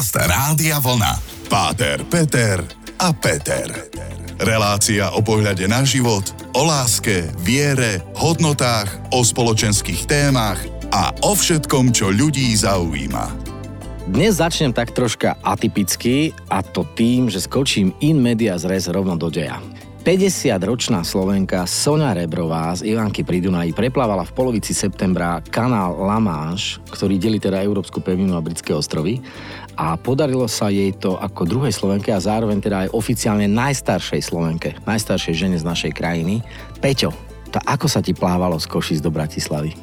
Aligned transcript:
Podcast 0.00 0.32
Rádia 0.32 0.80
Vlna. 0.80 1.12
Páter, 1.52 2.00
Peter 2.08 2.64
a 2.96 3.12
Peter. 3.12 3.68
Relácia 4.40 5.12
o 5.12 5.20
pohľade 5.20 5.68
na 5.68 5.84
život, 5.84 6.24
o 6.56 6.64
láske, 6.64 7.28
viere, 7.44 8.00
hodnotách, 8.16 8.88
o 9.12 9.20
spoločenských 9.20 10.08
témach 10.08 10.56
a 10.88 11.12
o 11.20 11.36
všetkom, 11.36 11.92
čo 11.92 12.08
ľudí 12.08 12.48
zaujíma. 12.56 13.28
Dnes 14.08 14.40
začnem 14.40 14.72
tak 14.72 14.96
troška 14.96 15.36
atypicky 15.44 16.32
a 16.48 16.64
to 16.64 16.88
tým, 16.96 17.28
že 17.28 17.44
skočím 17.44 17.92
in 18.00 18.24
media 18.24 18.56
res 18.56 18.88
rovno 18.88 19.20
do 19.20 19.28
deja. 19.28 19.60
50-ročná 20.00 21.04
Slovenka 21.04 21.68
Sonia 21.68 22.16
Rebrová 22.16 22.72
z 22.72 22.88
Ivanky 22.88 23.20
pri 23.20 23.44
Dunaji 23.44 23.76
preplávala 23.76 24.24
v 24.24 24.32
polovici 24.32 24.72
septembra 24.72 25.44
kanál 25.52 25.92
La 26.00 26.16
Manche, 26.16 26.80
ktorý 26.88 27.20
delí 27.20 27.36
teda 27.36 27.60
Európsku 27.60 28.00
pevninu 28.00 28.32
a 28.32 28.40
Britské 28.40 28.72
ostrovy 28.72 29.20
a 29.76 30.00
podarilo 30.00 30.48
sa 30.48 30.72
jej 30.72 30.96
to 30.96 31.20
ako 31.20 31.44
druhej 31.44 31.76
Slovenke 31.76 32.16
a 32.16 32.20
zároveň 32.20 32.64
teda 32.64 32.88
aj 32.88 32.92
oficiálne 32.96 33.44
najstaršej 33.44 34.24
Slovenke, 34.24 34.72
najstaršej 34.88 35.36
žene 35.36 35.60
z 35.60 35.68
našej 35.68 35.92
krajiny. 35.92 36.40
Peťo, 36.80 37.29
to 37.50 37.58
ako 37.66 37.90
sa 37.90 37.98
ti 37.98 38.14
plávalo 38.14 38.56
z 38.62 38.70
Košic 38.70 38.98
do 39.02 39.10
Bratislavy? 39.10 39.74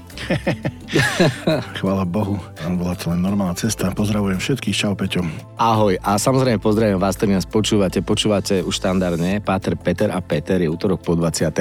Chvála 1.77 2.07
Bohu, 2.07 2.39
tam 2.55 2.79
bola 2.79 2.95
to 2.95 3.11
len 3.11 3.19
normálna 3.19 3.59
cesta. 3.59 3.91
Pozdravujem 3.91 4.39
všetkých, 4.39 4.75
čau 4.75 4.95
Peťo. 4.95 5.27
Ahoj 5.59 5.99
a 5.99 6.15
samozrejme 6.15 6.63
pozdravujem 6.63 6.97
vás, 6.97 7.19
ktorí 7.19 7.35
nás 7.35 7.43
počúvate. 7.43 7.99
Počúvate 7.99 8.63
už 8.63 8.71
štandardne 8.71 9.43
Páter, 9.43 9.75
Peter 9.75 10.09
a 10.15 10.23
Peter, 10.23 10.63
je 10.63 10.71
útorok 10.71 11.03
po 11.03 11.19
20. 11.19 11.51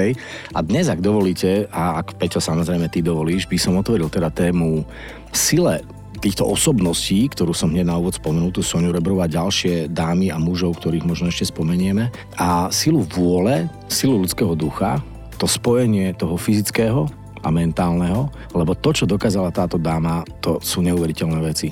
A 0.55 0.59
dnes, 0.63 0.87
ak 0.87 1.03
dovolíte, 1.03 1.67
a 1.69 1.99
ak 1.99 2.15
Peťo 2.15 2.39
samozrejme 2.39 2.87
ty 2.87 3.03
dovolíš, 3.03 3.45
by 3.51 3.59
som 3.59 3.75
otvoril 3.75 4.07
teda 4.07 4.31
tému 4.31 4.87
sile 5.35 5.83
týchto 6.17 6.49
osobností, 6.49 7.29
ktorú 7.29 7.53
som 7.53 7.69
hneď 7.69 7.93
na 7.93 7.97
úvod 8.01 8.17
spomenul, 8.17 8.49
tu 8.49 8.65
Soniu 8.65 8.89
Rebrovú 8.89 9.21
a 9.21 9.29
ďalšie 9.29 9.93
dámy 9.93 10.33
a 10.33 10.41
mužov, 10.41 10.81
ktorých 10.81 11.05
možno 11.05 11.29
ešte 11.29 11.53
spomenieme, 11.53 12.09
a 12.41 12.73
silu 12.73 13.05
vôle, 13.05 13.69
silu 13.85 14.17
ľudského 14.17 14.57
ducha, 14.57 14.97
to 15.37 15.45
spojenie 15.45 16.17
toho 16.17 16.35
fyzického 16.35 17.05
a 17.45 17.49
mentálneho, 17.53 18.27
lebo 18.51 18.73
to, 18.73 18.91
čo 18.91 19.05
dokázala 19.05 19.53
táto 19.53 19.77
dáma, 19.77 20.25
to 20.41 20.57
sú 20.59 20.81
neuveriteľné 20.81 21.39
veci. 21.45 21.71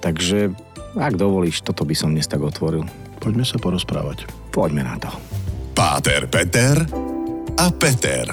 Takže, 0.00 0.50
ak 0.96 1.14
dovolíš, 1.14 1.62
toto 1.62 1.84
by 1.84 1.94
som 1.94 2.16
dnes 2.16 2.26
tak 2.26 2.40
otvoril. 2.40 2.88
Poďme 3.20 3.44
sa 3.44 3.60
porozprávať. 3.60 4.26
Poďme 4.50 4.82
na 4.84 4.96
to. 4.96 5.12
Páter 5.76 6.26
Peter 6.26 6.76
a 7.60 7.66
Peter 7.70 8.26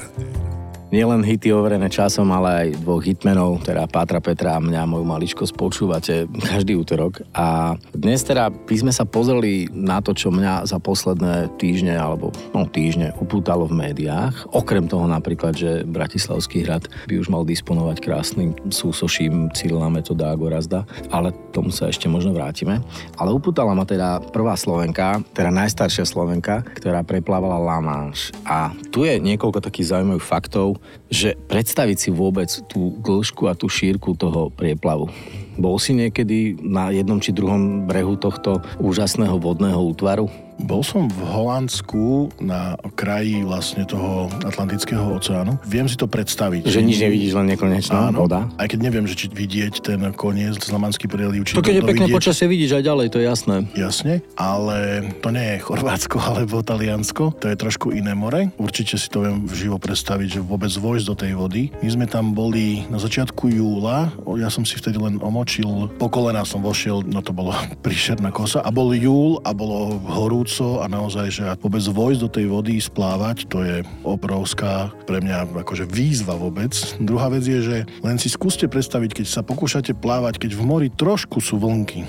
nielen 0.92 1.24
hity 1.24 1.56
overené 1.56 1.88
časom, 1.88 2.28
ale 2.36 2.68
aj 2.68 2.84
dvoch 2.84 3.00
hitmenov, 3.00 3.64
teda 3.64 3.88
Pátra 3.88 4.20
Petra 4.20 4.60
a 4.60 4.64
mňa, 4.64 4.92
moju 4.92 5.08
maličkosť 5.08 5.54
počúvate 5.56 6.28
každý 6.52 6.76
útorok. 6.76 7.24
A 7.32 7.80
dnes 7.96 8.22
teda 8.28 8.52
by 8.52 8.76
sme 8.76 8.92
sa 8.92 9.08
pozreli 9.08 9.72
na 9.72 10.04
to, 10.04 10.12
čo 10.12 10.30
mňa 10.30 10.68
za 10.68 10.78
posledné 10.84 11.56
týždne, 11.56 11.96
alebo 11.96 12.36
no, 12.52 12.68
týždne 12.68 13.16
upútalo 13.24 13.72
v 13.72 13.88
médiách. 13.88 14.52
Okrem 14.52 14.92
toho 14.92 15.08
napríklad, 15.08 15.56
že 15.56 15.88
Bratislavský 15.88 16.68
hrad 16.68 16.92
by 17.08 17.16
už 17.24 17.32
mal 17.32 17.48
disponovať 17.48 18.04
krásnym 18.04 18.52
súsoším 18.68 19.48
Cyrila 19.56 19.88
Metoda 19.88 20.36
a 20.36 20.36
Gorazda, 20.36 20.84
ale 21.08 21.32
tomu 21.56 21.72
sa 21.72 21.88
ešte 21.88 22.12
možno 22.12 22.36
vrátime. 22.36 22.84
Ale 23.16 23.32
upútala 23.32 23.72
ma 23.72 23.88
teda 23.88 24.20
prvá 24.36 24.60
Slovenka, 24.60 25.24
teda 25.32 25.56
najstaršia 25.56 26.04
Slovenka, 26.04 26.68
ktorá 26.76 27.00
preplávala 27.08 27.56
La 27.56 27.80
Manche. 27.80 28.36
A 28.44 28.76
tu 28.92 29.08
je 29.08 29.16
niekoľko 29.24 29.64
takých 29.64 29.96
zaujímavých 29.96 30.28
faktov, 30.28 30.81
že 31.12 31.36
predstaviť 31.48 31.98
si 31.98 32.10
vôbec 32.10 32.48
tú 32.72 32.96
dĺžku 33.02 33.48
a 33.48 33.58
tú 33.58 33.68
šírku 33.68 34.16
toho 34.16 34.50
prieplavu. 34.54 35.12
Bol 35.60 35.76
si 35.78 35.92
niekedy 35.92 36.58
na 36.64 36.90
jednom 36.96 37.20
či 37.20 37.36
druhom 37.36 37.86
brehu 37.86 38.16
tohto 38.16 38.64
úžasného 38.80 39.36
vodného 39.38 39.78
útvaru? 39.78 40.32
Bol 40.62 40.86
som 40.86 41.10
v 41.10 41.22
Holandsku 41.26 42.30
na 42.38 42.78
kraji 42.94 43.42
vlastne 43.42 43.82
toho 43.82 44.30
Atlantického 44.46 45.18
oceánu. 45.18 45.58
Viem 45.66 45.90
si 45.90 45.98
to 45.98 46.06
predstaviť. 46.06 46.70
Že 46.70 46.86
nič 46.86 46.98
nevidíš, 47.02 47.34
len 47.34 47.50
nekonečná 47.58 48.14
Áno, 48.14 48.30
voda? 48.30 48.46
Aj 48.62 48.70
keď 48.70 48.80
neviem, 48.86 49.10
že 49.10 49.18
či 49.18 49.26
vidieť 49.26 49.82
ten 49.82 50.06
koniec 50.14 50.62
Zlamanský 50.62 51.10
príliv, 51.10 51.50
či 51.50 51.58
to 51.58 51.66
keď 51.66 51.74
to, 51.74 51.80
je 51.82 51.90
pekné 51.90 52.06
vidieť. 52.06 52.18
počasie, 52.22 52.46
vidíš 52.46 52.78
aj 52.78 52.84
ďalej, 52.86 53.06
to 53.10 53.18
je 53.18 53.26
jasné. 53.26 53.56
Jasne, 53.74 54.14
ale 54.38 54.78
to 55.26 55.34
nie 55.34 55.58
je 55.58 55.66
Chorvátsko 55.66 56.18
alebo 56.30 56.62
Taliansko, 56.62 57.24
to 57.42 57.50
je 57.50 57.58
trošku 57.58 57.90
iné 57.98 58.14
more. 58.14 58.54
Určite 58.62 59.02
si 59.02 59.10
to 59.10 59.26
viem 59.26 59.50
živo 59.50 59.82
predstaviť, 59.82 60.38
že 60.38 60.40
vôbec 60.46 60.70
vojsť 60.70 61.06
do 61.10 61.16
tej 61.18 61.34
vody. 61.34 61.74
My 61.82 61.90
sme 61.90 62.06
tam 62.06 62.38
boli 62.38 62.86
na 62.94 63.02
začiatku 63.02 63.50
júla, 63.50 64.14
ja 64.38 64.54
som 64.54 64.62
si 64.62 64.78
vtedy 64.78 65.02
len 65.02 65.18
omočil, 65.26 65.90
po 65.98 66.06
kolená 66.06 66.46
som 66.46 66.62
vošiel, 66.62 67.02
no 67.10 67.26
to 67.26 67.34
bolo 67.34 67.50
príšerná 67.86 68.30
kosa 68.30 68.62
a 68.62 68.70
bol 68.70 68.94
júl 68.94 69.42
a 69.42 69.58
bolo 69.58 69.98
horúc 70.06 70.51
horúco 70.52 70.84
a 70.84 70.86
naozaj, 70.92 71.28
že 71.32 71.44
vôbec 71.64 71.80
vojsť 71.80 72.20
do 72.20 72.30
tej 72.30 72.46
vody, 72.52 72.76
splávať, 72.84 73.48
to 73.48 73.64
je 73.64 73.88
obrovská 74.04 74.92
pre 75.08 75.24
mňa 75.24 75.64
akože 75.64 75.88
výzva 75.88 76.36
vôbec. 76.36 76.76
Druhá 77.00 77.32
vec 77.32 77.48
je, 77.48 77.60
že 77.64 77.78
len 78.04 78.20
si 78.20 78.28
skúste 78.28 78.68
predstaviť, 78.68 79.24
keď 79.24 79.26
sa 79.32 79.42
pokúšate 79.48 79.96
plávať, 79.96 80.44
keď 80.44 80.52
v 80.60 80.64
mori 80.68 80.90
trošku 80.92 81.40
sú 81.40 81.56
vlnky 81.56 82.04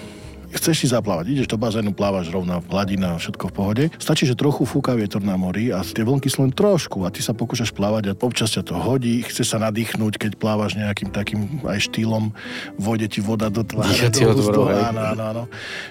chceš 0.52 0.84
si 0.84 0.86
zaplávať, 0.92 1.32
ideš 1.32 1.48
do 1.48 1.56
bazénu, 1.56 1.96
plávaš 1.96 2.28
rovná 2.28 2.60
hladina, 2.68 3.16
všetko 3.16 3.44
v 3.48 3.54
pohode. 3.54 3.84
Stačí, 3.96 4.28
že 4.28 4.36
trochu 4.36 4.68
fúka 4.68 4.92
vietor 4.92 5.24
na 5.24 5.34
mori 5.40 5.72
a 5.72 5.80
tie 5.80 6.04
vlnky 6.04 6.28
sú 6.28 6.44
len 6.44 6.52
trošku 6.52 7.02
a 7.02 7.12
ty 7.12 7.24
sa 7.24 7.32
pokúšaš 7.32 7.72
plávať 7.72 8.12
a 8.12 8.16
občas 8.20 8.52
ťa 8.52 8.62
to 8.68 8.76
hodí, 8.76 9.24
chce 9.24 9.48
sa 9.48 9.56
nadýchnuť, 9.58 10.12
keď 10.20 10.32
plávaš 10.36 10.76
nejakým 10.76 11.10
takým 11.10 11.64
aj 11.64 11.88
štýlom, 11.88 12.36
vode 12.76 13.06
ti 13.08 13.24
voda 13.24 13.48
do 13.48 13.64
tváre. 13.64 14.12
Do 14.12 14.36
ústu, 14.36 14.60
áno, 14.68 15.00
áno, 15.16 15.22
áno. 15.24 15.44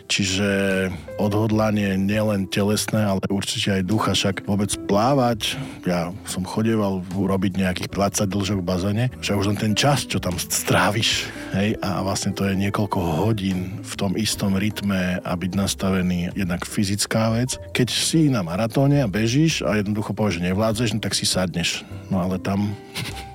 Čiže 0.06 0.48
odhodlanie 1.18 1.98
nielen 1.98 2.46
telesné, 2.48 3.02
ale 3.02 3.22
určite 3.30 3.82
aj 3.82 3.84
ducha, 3.86 4.14
však 4.14 4.46
vôbec 4.46 4.70
plávať, 4.86 5.58
ja 5.88 6.14
som 6.30 6.46
chodeval 6.46 7.02
urobiť 7.18 7.58
nejakých 7.58 7.90
20 7.90 8.30
dlžok 8.30 8.58
v 8.62 8.66
bazéne, 8.66 9.06
že 9.24 9.34
už 9.34 9.54
len 9.54 9.60
ten 9.60 9.74
čas, 9.74 10.06
čo 10.06 10.22
tam 10.22 10.38
stráviš, 10.38 11.26
hej, 11.58 11.80
a 11.82 12.06
vlastne 12.06 12.36
to 12.36 12.46
je 12.46 12.54
niekoľko 12.54 13.00
hodín 13.26 13.82
v 13.82 13.94
tom 13.98 14.14
istom 14.14 14.51
tom 14.52 14.60
rytme 14.60 15.24
a 15.24 15.32
byť 15.32 15.52
nastavený 15.56 16.36
jednak 16.36 16.68
fyzická 16.68 17.32
vec. 17.32 17.56
Keď 17.72 17.88
si 17.88 18.28
na 18.28 18.44
maratóne 18.44 19.00
a 19.00 19.08
bežíš 19.08 19.64
a 19.64 19.80
jednoducho 19.80 20.12
povieš, 20.12 20.44
že 20.44 20.52
nevládzeš, 20.52 20.90
no 20.92 21.00
tak 21.00 21.16
si 21.16 21.24
sadneš. 21.24 21.88
No 22.12 22.20
ale 22.20 22.36
tam 22.36 22.76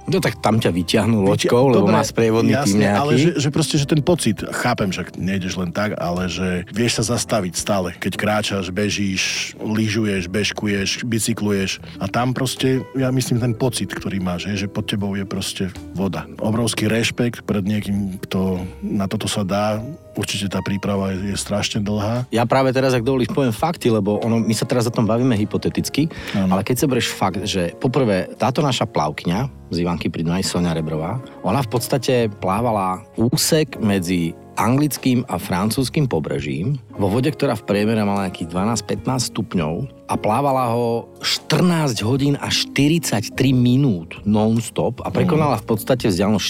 No 0.06 0.22
tak 0.22 0.38
tam 0.38 0.62
ťa 0.62 0.70
vyťahnú 0.70 1.26
loďkou, 1.26 1.74
lebo 1.74 1.90
má 1.90 1.98
sprievodný 2.06 2.54
jasne, 2.54 2.78
tým 2.78 2.82
nejaký. 2.86 3.00
ale 3.02 3.12
že, 3.18 3.30
že 3.42 3.48
proste, 3.50 3.74
že 3.74 3.90
ten 3.90 3.98
pocit, 3.98 4.38
chápem, 4.38 4.94
že 4.94 5.02
nejdeš 5.18 5.58
len 5.58 5.74
tak, 5.74 5.98
ale 5.98 6.30
že 6.30 6.62
vieš 6.70 7.02
sa 7.02 7.18
zastaviť 7.18 7.58
stále, 7.58 7.90
keď 7.98 8.12
kráčaš, 8.14 8.70
bežíš, 8.70 9.58
lyžuješ, 9.58 10.30
bežkuješ, 10.30 11.02
bicykluješ 11.02 11.82
a 11.98 12.06
tam 12.06 12.30
proste, 12.38 12.86
ja 12.94 13.10
myslím, 13.10 13.42
ten 13.42 13.54
pocit, 13.58 13.90
ktorý 13.90 14.22
máš, 14.22 14.46
je, 14.46 14.66
že 14.66 14.68
pod 14.70 14.86
tebou 14.86 15.10
je 15.18 15.26
proste 15.26 15.74
voda. 15.90 16.22
Obrovský 16.38 16.86
rešpekt 16.86 17.42
pred 17.42 17.66
niekým, 17.66 18.22
kto 18.30 18.62
na 18.86 19.10
toto 19.10 19.26
sa 19.26 19.42
dá, 19.42 19.82
určite 20.16 20.48
tá 20.48 20.64
príprava 20.64 21.12
je, 21.12 21.32
je 21.32 21.36
strašne 21.36 21.84
dlhá. 21.84 22.26
Ja 22.32 22.48
práve 22.48 22.72
teraz, 22.72 22.96
ak 22.96 23.04
dovolíš, 23.04 23.30
poviem 23.30 23.52
fakty, 23.54 23.92
lebo 23.92 24.18
ono, 24.24 24.40
my 24.40 24.54
sa 24.56 24.64
teraz 24.64 24.88
o 24.88 24.92
tom 24.92 25.04
bavíme 25.04 25.36
hypoteticky, 25.36 26.08
ano. 26.34 26.56
ale 26.56 26.64
keď 26.64 26.76
sa 26.80 26.86
berieš 26.88 27.12
fakt, 27.12 27.44
že 27.44 27.76
poprvé 27.78 28.32
táto 28.40 28.64
naša 28.64 28.88
plavkňa, 28.88 29.68
z 29.70 29.82
Ivanky 29.82 30.06
pri 30.06 30.22
Dunaj, 30.22 30.46
Sonia 30.46 30.70
Rebrová. 30.70 31.18
Ona 31.42 31.58
v 31.58 31.70
podstate 31.70 32.30
plávala 32.38 33.02
úsek 33.18 33.82
medzi 33.82 34.30
anglickým 34.56 35.22
a 35.28 35.36
francúzským 35.36 36.08
pobrežím 36.08 36.80
vo 36.96 37.12
vode, 37.12 37.28
ktorá 37.28 37.52
v 37.54 37.68
priemere 37.68 38.00
mala 38.02 38.28
nejakých 38.28 38.50
12-15 38.56 39.30
stupňov 39.32 39.74
a 40.06 40.14
plávala 40.14 40.70
ho 40.72 41.10
14 41.20 41.98
hodín 42.06 42.34
a 42.38 42.48
43 42.48 43.26
minút 43.52 44.22
non-stop 44.22 45.02
a 45.02 45.10
prekonala 45.10 45.58
v 45.58 45.66
podstate 45.66 46.06
vzdialenosť 46.08 46.46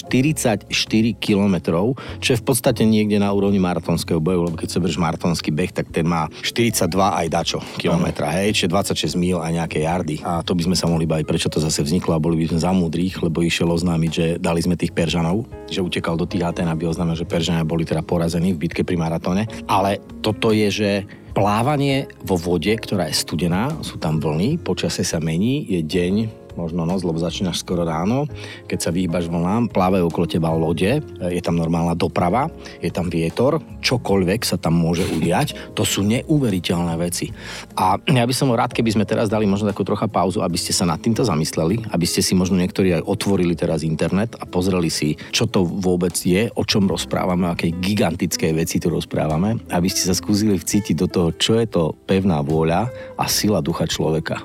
44 0.69 0.69
kilometrov, 1.17 1.97
čo 2.21 2.37
je 2.37 2.39
v 2.39 2.45
podstate 2.45 2.85
niekde 2.85 3.17
na 3.17 3.33
úrovni 3.33 3.57
maratónskeho 3.57 4.21
boju, 4.21 4.47
lebo 4.47 4.55
keď 4.55 4.69
sa 4.69 4.79
berieš 4.79 5.01
maratónsky 5.01 5.49
beh, 5.49 5.73
tak 5.73 5.89
ten 5.89 6.05
má 6.05 6.29
42 6.45 6.85
aj 6.93 7.27
dačo 7.33 7.59
kilometra, 7.81 8.29
hej, 8.29 8.53
čiže 8.53 8.71
26 8.71 9.17
mil 9.17 9.41
a 9.41 9.49
nejaké 9.49 9.83
jardy. 9.83 10.21
A 10.21 10.45
to 10.45 10.53
by 10.53 10.69
sme 10.69 10.77
sa 10.77 10.85
mohli 10.85 11.09
baviť, 11.09 11.25
prečo 11.25 11.49
to 11.49 11.57
zase 11.57 11.81
vzniklo 11.81 12.13
a 12.13 12.21
boli 12.21 12.45
by 12.45 12.53
sme 12.53 12.59
zamúdrých, 12.61 13.25
lebo 13.25 13.41
išiel 13.41 13.73
oznámiť, 13.73 14.11
že 14.13 14.25
dali 14.37 14.61
sme 14.61 14.77
tých 14.77 14.93
Peržanov, 14.93 15.49
že 15.65 15.81
utekal 15.81 16.13
do 16.13 16.29
tých 16.29 16.45
Aten, 16.45 16.69
aby 16.69 16.85
oznámil, 16.85 17.17
že 17.17 17.25
Peržania 17.25 17.65
boli 17.65 17.89
teda 17.89 17.96
porazení 18.01 18.53
v 18.53 18.67
bitke 18.67 18.81
pri 18.81 18.97
maratóne. 18.97 19.45
Ale 19.69 20.01
toto 20.25 20.51
je, 20.51 20.67
že 20.69 20.91
plávanie 21.37 22.09
vo 22.25 22.33
vode, 22.33 22.73
ktorá 22.73 23.05
je 23.09 23.21
studená, 23.21 23.69
sú 23.85 24.01
tam 24.01 24.17
vlny, 24.17 24.57
počasie 24.57 25.05
sa 25.05 25.21
mení, 25.21 25.69
je 25.69 25.85
deň, 25.85 26.46
možno 26.57 26.83
noc, 26.83 27.05
lebo 27.05 27.21
začínaš 27.21 27.61
skoro 27.61 27.85
ráno, 27.85 28.25
keď 28.65 28.79
sa 28.81 28.89
vyhýbaš 28.89 29.29
vlnám, 29.29 29.69
plávajú 29.69 30.09
okolo 30.09 30.25
teba 30.25 30.49
lode, 30.49 30.99
je 31.21 31.41
tam 31.45 31.55
normálna 31.55 31.93
doprava, 31.93 32.49
je 32.81 32.89
tam 32.89 33.07
vietor, 33.07 33.61
čokoľvek 33.85 34.41
sa 34.41 34.57
tam 34.57 34.75
môže 34.75 35.05
udiať, 35.05 35.77
to 35.77 35.85
sú 35.85 36.01
neuveriteľné 36.01 36.97
veci. 36.97 37.29
A 37.77 38.01
ja 38.01 38.25
by 38.25 38.33
som 38.33 38.49
rád, 38.49 38.73
keby 38.73 38.97
sme 38.97 39.05
teraz 39.05 39.29
dali 39.29 39.45
možno 39.45 39.69
takú 39.69 39.85
trocha 39.85 40.09
pauzu, 40.09 40.41
aby 40.41 40.57
ste 40.57 40.73
sa 40.73 40.89
nad 40.89 40.97
týmto 40.97 41.21
zamysleli, 41.21 41.85
aby 41.93 42.05
ste 42.09 42.25
si 42.25 42.33
možno 42.33 42.57
niektorí 42.57 42.97
aj 42.97 43.05
otvorili 43.05 43.53
teraz 43.53 43.85
internet 43.85 44.33
a 44.41 44.49
pozreli 44.49 44.89
si, 44.89 45.13
čo 45.29 45.45
to 45.45 45.61
vôbec 45.63 46.17
je, 46.17 46.49
o 46.57 46.63
čom 46.65 46.89
rozprávame, 46.89 47.45
aké 47.47 47.69
gigantické 47.69 48.49
veci 48.51 48.81
tu 48.81 48.89
rozprávame, 48.89 49.61
aby 49.69 49.87
ste 49.91 50.09
sa 50.09 50.17
skúsili 50.17 50.57
vcítiť 50.57 50.95
do 50.97 51.07
toho, 51.07 51.29
čo 51.37 51.61
je 51.61 51.69
to 51.69 51.93
pevná 52.09 52.41
vôľa 52.41 52.89
a 53.19 53.25
sila 53.29 53.61
ducha 53.61 53.85
človeka. 53.85 54.41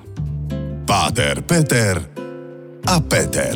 Páter, 0.82 1.46
Peter 1.46 1.94
a 2.90 2.98
Peter. 2.98 3.54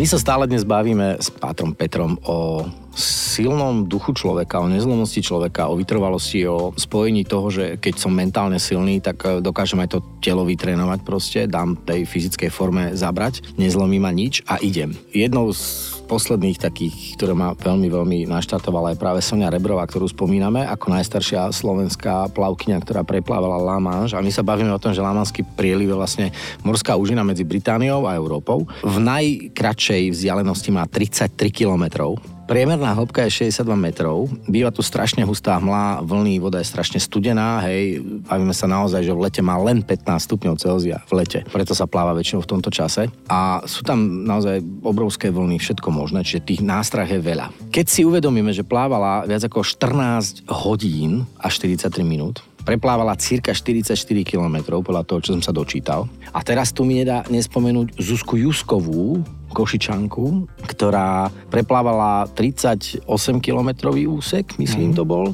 My 0.00 0.08
sa 0.08 0.16
stále 0.16 0.48
dnes 0.48 0.64
bavíme 0.64 1.20
s 1.20 1.28
Pátrom 1.28 1.76
Petrom 1.76 2.16
o 2.24 2.64
silnom 2.96 3.84
duchu 3.84 4.16
človeka, 4.16 4.64
o 4.64 4.70
nezlomnosti 4.70 5.20
človeka, 5.20 5.68
o 5.68 5.76
vytrvalosti, 5.76 6.48
o 6.48 6.72
spojení 6.74 7.28
toho, 7.28 7.52
že 7.52 7.64
keď 7.76 7.94
som 8.00 8.16
mentálne 8.16 8.56
silný, 8.56 9.04
tak 9.04 9.20
e, 9.20 9.44
dokážem 9.44 9.84
aj 9.84 9.98
to 9.98 9.98
telo 10.24 10.48
vytrénovať 10.48 11.00
proste, 11.04 11.40
dám 11.44 11.76
tej 11.84 12.08
fyzickej 12.08 12.50
forme 12.50 12.84
zabrať, 12.96 13.54
nezlomí 13.60 14.00
ma 14.00 14.08
nič 14.08 14.40
a 14.48 14.56
idem. 14.64 14.96
Jednou 15.12 15.52
z 15.52 15.93
posledných 16.04 16.60
takých, 16.60 17.16
ktoré 17.16 17.32
ma 17.32 17.56
veľmi, 17.56 17.88
veľmi 17.88 18.18
naštartovala 18.28 18.92
aj 18.94 19.00
práve 19.00 19.20
Sonia 19.24 19.48
Rebrová, 19.48 19.88
ktorú 19.88 20.08
spomíname 20.08 20.64
ako 20.68 20.92
najstaršia 20.92 21.48
slovenská 21.48 22.28
plavkyňa, 22.36 22.78
ktorá 22.84 23.00
preplávala 23.02 23.56
La 23.56 23.80
Manche. 23.80 24.14
A 24.14 24.24
my 24.24 24.28
sa 24.28 24.44
bavíme 24.44 24.70
o 24.70 24.80
tom, 24.80 24.92
že 24.92 25.00
Lamanský 25.00 25.42
prieliv 25.56 25.92
je 25.92 26.00
vlastne 26.00 26.26
morská 26.60 26.94
úžina 26.94 27.24
medzi 27.24 27.42
Britániou 27.42 28.04
a 28.04 28.16
Európou. 28.16 28.68
V 28.84 28.96
najkračšej 29.00 30.12
vzdialenosti 30.12 30.70
má 30.70 30.84
33 30.84 31.48
kilometrov 31.48 32.33
Priemerná 32.44 32.92
hĺbka 32.92 33.24
je 33.24 33.48
62 33.48 33.72
metrov, 33.72 34.28
býva 34.44 34.68
tu 34.68 34.84
strašne 34.84 35.24
hustá 35.24 35.56
hmla, 35.56 36.04
vlny, 36.04 36.44
voda 36.44 36.60
je 36.60 36.68
strašne 36.68 37.00
studená, 37.00 37.64
hej, 37.64 38.04
bavíme 38.28 38.52
sa 38.52 38.68
naozaj, 38.68 39.00
že 39.00 39.16
v 39.16 39.24
lete 39.24 39.40
má 39.40 39.56
len 39.56 39.80
15 39.80 40.28
stupňov 40.28 40.60
Celzia 40.60 41.00
v 41.08 41.24
lete, 41.24 41.40
preto 41.48 41.72
sa 41.72 41.88
pláva 41.88 42.12
väčšinou 42.12 42.44
v 42.44 42.50
tomto 42.52 42.68
čase 42.68 43.08
a 43.32 43.64
sú 43.64 43.80
tam 43.80 44.28
naozaj 44.28 44.60
obrovské 44.84 45.32
vlny, 45.32 45.56
všetko 45.56 45.88
možné, 45.88 46.20
čiže 46.20 46.44
tých 46.44 46.60
nástrah 46.60 47.08
je 47.08 47.16
veľa. 47.16 47.48
Keď 47.72 47.86
si 47.88 48.04
uvedomíme, 48.04 48.52
že 48.52 48.60
plávala 48.60 49.24
viac 49.24 49.40
ako 49.48 49.64
14 49.64 50.44
hodín 50.52 51.24
a 51.40 51.48
43 51.48 52.04
minút, 52.04 52.44
preplávala 52.64 53.16
cirka 53.16 53.56
44 53.56 53.96
km 54.20 54.84
podľa 54.84 55.04
toho, 55.08 55.20
čo 55.24 55.32
som 55.36 55.40
sa 55.44 55.52
dočítal. 55.52 56.08
A 56.32 56.40
teraz 56.44 56.76
tu 56.76 56.84
mi 56.84 57.00
nedá 57.00 57.24
nespomenúť 57.28 58.00
Zuzku 58.00 58.36
Juskovú, 58.36 59.24
Košičanku, 59.54 60.50
ktorá 60.66 61.30
preplávala 61.48 62.26
38-kilometrový 62.34 64.10
úsek, 64.10 64.58
myslím 64.58 64.90
mm. 64.92 64.96
to 64.98 65.04
bol, 65.06 65.30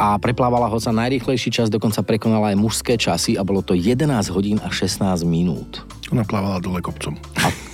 a 0.00 0.16
preplávala 0.16 0.72
ho 0.72 0.78
za 0.80 0.88
najrýchlejší 0.88 1.52
čas, 1.52 1.68
dokonca 1.68 2.00
prekonala 2.00 2.52
aj 2.52 2.56
mužské 2.56 2.96
časy 2.96 3.36
a 3.36 3.44
bolo 3.44 3.60
to 3.60 3.76
11 3.76 4.08
hodín 4.32 4.56
a 4.64 4.72
16 4.72 5.04
minút. 5.28 5.84
Ona 6.12 6.24
plávala 6.24 6.60
dole 6.60 6.80
kopcom. 6.80 7.16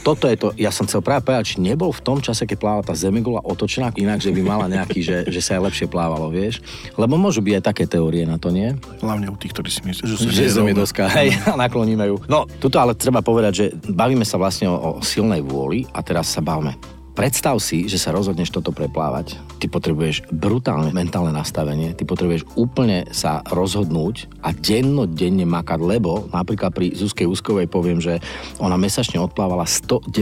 Toto 0.08 0.24
je 0.24 0.40
to, 0.40 0.56
ja 0.56 0.72
som 0.72 0.88
chcel 0.88 1.04
práve 1.04 1.20
povedať, 1.20 1.52
či 1.52 1.56
nebol 1.60 1.92
v 1.92 2.00
tom 2.00 2.24
čase, 2.24 2.48
keď 2.48 2.56
plávala 2.56 2.80
tá 2.80 2.96
zemegola 2.96 3.44
otočená 3.44 3.92
inak, 3.92 4.24
že 4.24 4.32
by 4.32 4.40
mala 4.40 4.64
nejaký, 4.64 5.04
že, 5.04 5.28
že 5.28 5.44
sa 5.44 5.60
aj 5.60 5.68
lepšie 5.68 5.84
plávalo, 5.84 6.32
vieš. 6.32 6.64
Lebo 6.96 7.20
môžu 7.20 7.44
byť 7.44 7.60
aj 7.60 7.64
také 7.68 7.84
teórie 7.84 8.24
na 8.24 8.40
to, 8.40 8.48
nie? 8.48 8.72
Hlavne 9.04 9.28
u 9.28 9.36
tých, 9.36 9.52
ktorí 9.52 9.68
si 9.68 9.84
myslia, 9.84 10.08
že, 10.08 10.32
že 10.32 10.48
zem 10.48 10.72
je 10.72 10.80
doska, 10.80 11.12
hej, 11.12 11.36
nakloníme 11.60 12.08
ju. 12.08 12.16
No, 12.24 12.48
tuto 12.48 12.80
ale 12.80 12.96
treba 12.96 13.20
povedať, 13.20 13.52
že 13.52 13.64
bavíme 13.84 14.24
sa 14.24 14.40
vlastne 14.40 14.72
o, 14.72 14.96
o 14.96 15.04
silnej 15.04 15.44
vôli 15.44 15.84
a 15.92 16.00
teraz 16.00 16.32
sa 16.32 16.40
bavíme 16.40 16.97
Predstav 17.18 17.58
si, 17.58 17.90
že 17.90 17.98
sa 17.98 18.14
rozhodneš 18.14 18.54
toto 18.54 18.70
preplávať. 18.70 19.34
Ty 19.58 19.66
potrebuješ 19.66 20.30
brutálne 20.30 20.94
mentálne 20.94 21.34
nastavenie, 21.34 21.90
ty 21.90 22.06
potrebuješ 22.06 22.46
úplne 22.54 23.10
sa 23.10 23.42
rozhodnúť 23.50 24.30
a 24.38 24.54
dennodenne 24.54 25.42
makať, 25.42 25.82
lebo 25.82 26.30
napríklad 26.30 26.70
pri 26.70 26.94
Zuzkej 26.94 27.26
Úskovej 27.26 27.66
poviem, 27.66 27.98
že 27.98 28.22
ona 28.62 28.78
mesačne 28.78 29.18
odplávala 29.18 29.66
190 29.66 30.14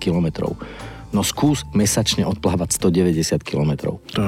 kilometrov. 0.00 0.56
No 1.12 1.20
skús 1.20 1.68
mesačne 1.76 2.24
odplávať 2.24 2.80
190 2.80 3.44
km. 3.44 4.00
To 4.16 4.24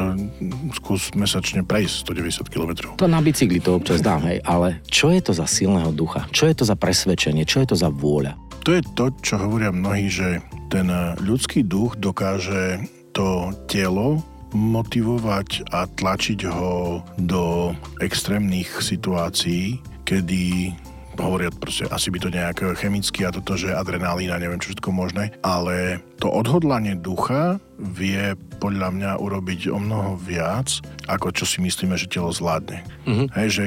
skús 0.76 1.16
mesačne 1.16 1.64
prejsť 1.64 2.05
190 2.05 2.52
km. 2.52 2.73
To 3.00 3.08
na 3.08 3.25
bicykli 3.25 3.64
to 3.64 3.81
občas 3.81 4.05
dám, 4.05 4.28
hej, 4.28 4.44
ale 4.44 4.84
čo 4.93 5.08
je 5.08 5.25
to 5.25 5.32
za 5.32 5.49
silného 5.49 5.88
ducha? 5.88 6.28
Čo 6.37 6.52
je 6.52 6.55
to 6.61 6.69
za 6.69 6.76
presvedčenie? 6.76 7.49
Čo 7.49 7.64
je 7.64 7.73
to 7.73 7.76
za 7.81 7.88
vôľa? 7.88 8.37
To 8.69 8.76
je 8.76 8.84
to, 8.93 9.08
čo 9.25 9.40
hovoria 9.40 9.73
mnohí, 9.73 10.12
že 10.12 10.44
ten 10.70 10.87
ľudský 11.19 11.67
duch 11.67 11.99
dokáže 11.99 12.87
to 13.11 13.50
telo 13.67 14.22
motivovať 14.55 15.67
a 15.75 15.90
tlačiť 15.90 16.46
ho 16.46 17.02
do 17.19 17.75
extrémnych 17.99 18.78
situácií, 18.78 19.82
kedy 20.06 20.75
hovoria 21.20 21.52
proste, 21.52 21.84
asi 21.90 22.08
by 22.08 22.19
to 22.19 22.32
nejak 22.32 22.58
chemicky 22.81 23.28
a 23.28 23.34
toto, 23.34 23.55
že 23.58 23.75
adrenalín 23.75 24.32
a 24.32 24.40
neviem 24.40 24.56
čo 24.62 24.72
všetko 24.72 24.90
možné, 24.90 25.37
ale 25.44 26.00
to 26.17 26.32
odhodlanie 26.32 26.96
ducha 26.96 27.61
vie 27.76 28.32
podľa 28.61 28.88
mňa 28.93 29.11
urobiť 29.20 29.69
o 29.69 29.78
mnoho 29.81 30.16
viac, 30.16 30.81
ako 31.08 31.32
čo 31.32 31.44
si 31.44 31.61
myslíme, 31.61 31.96
že 31.96 32.08
telo 32.08 32.32
zvládne. 32.32 32.84
Mm-hmm. 33.05 33.26
Hej, 33.37 33.49
že 33.52 33.66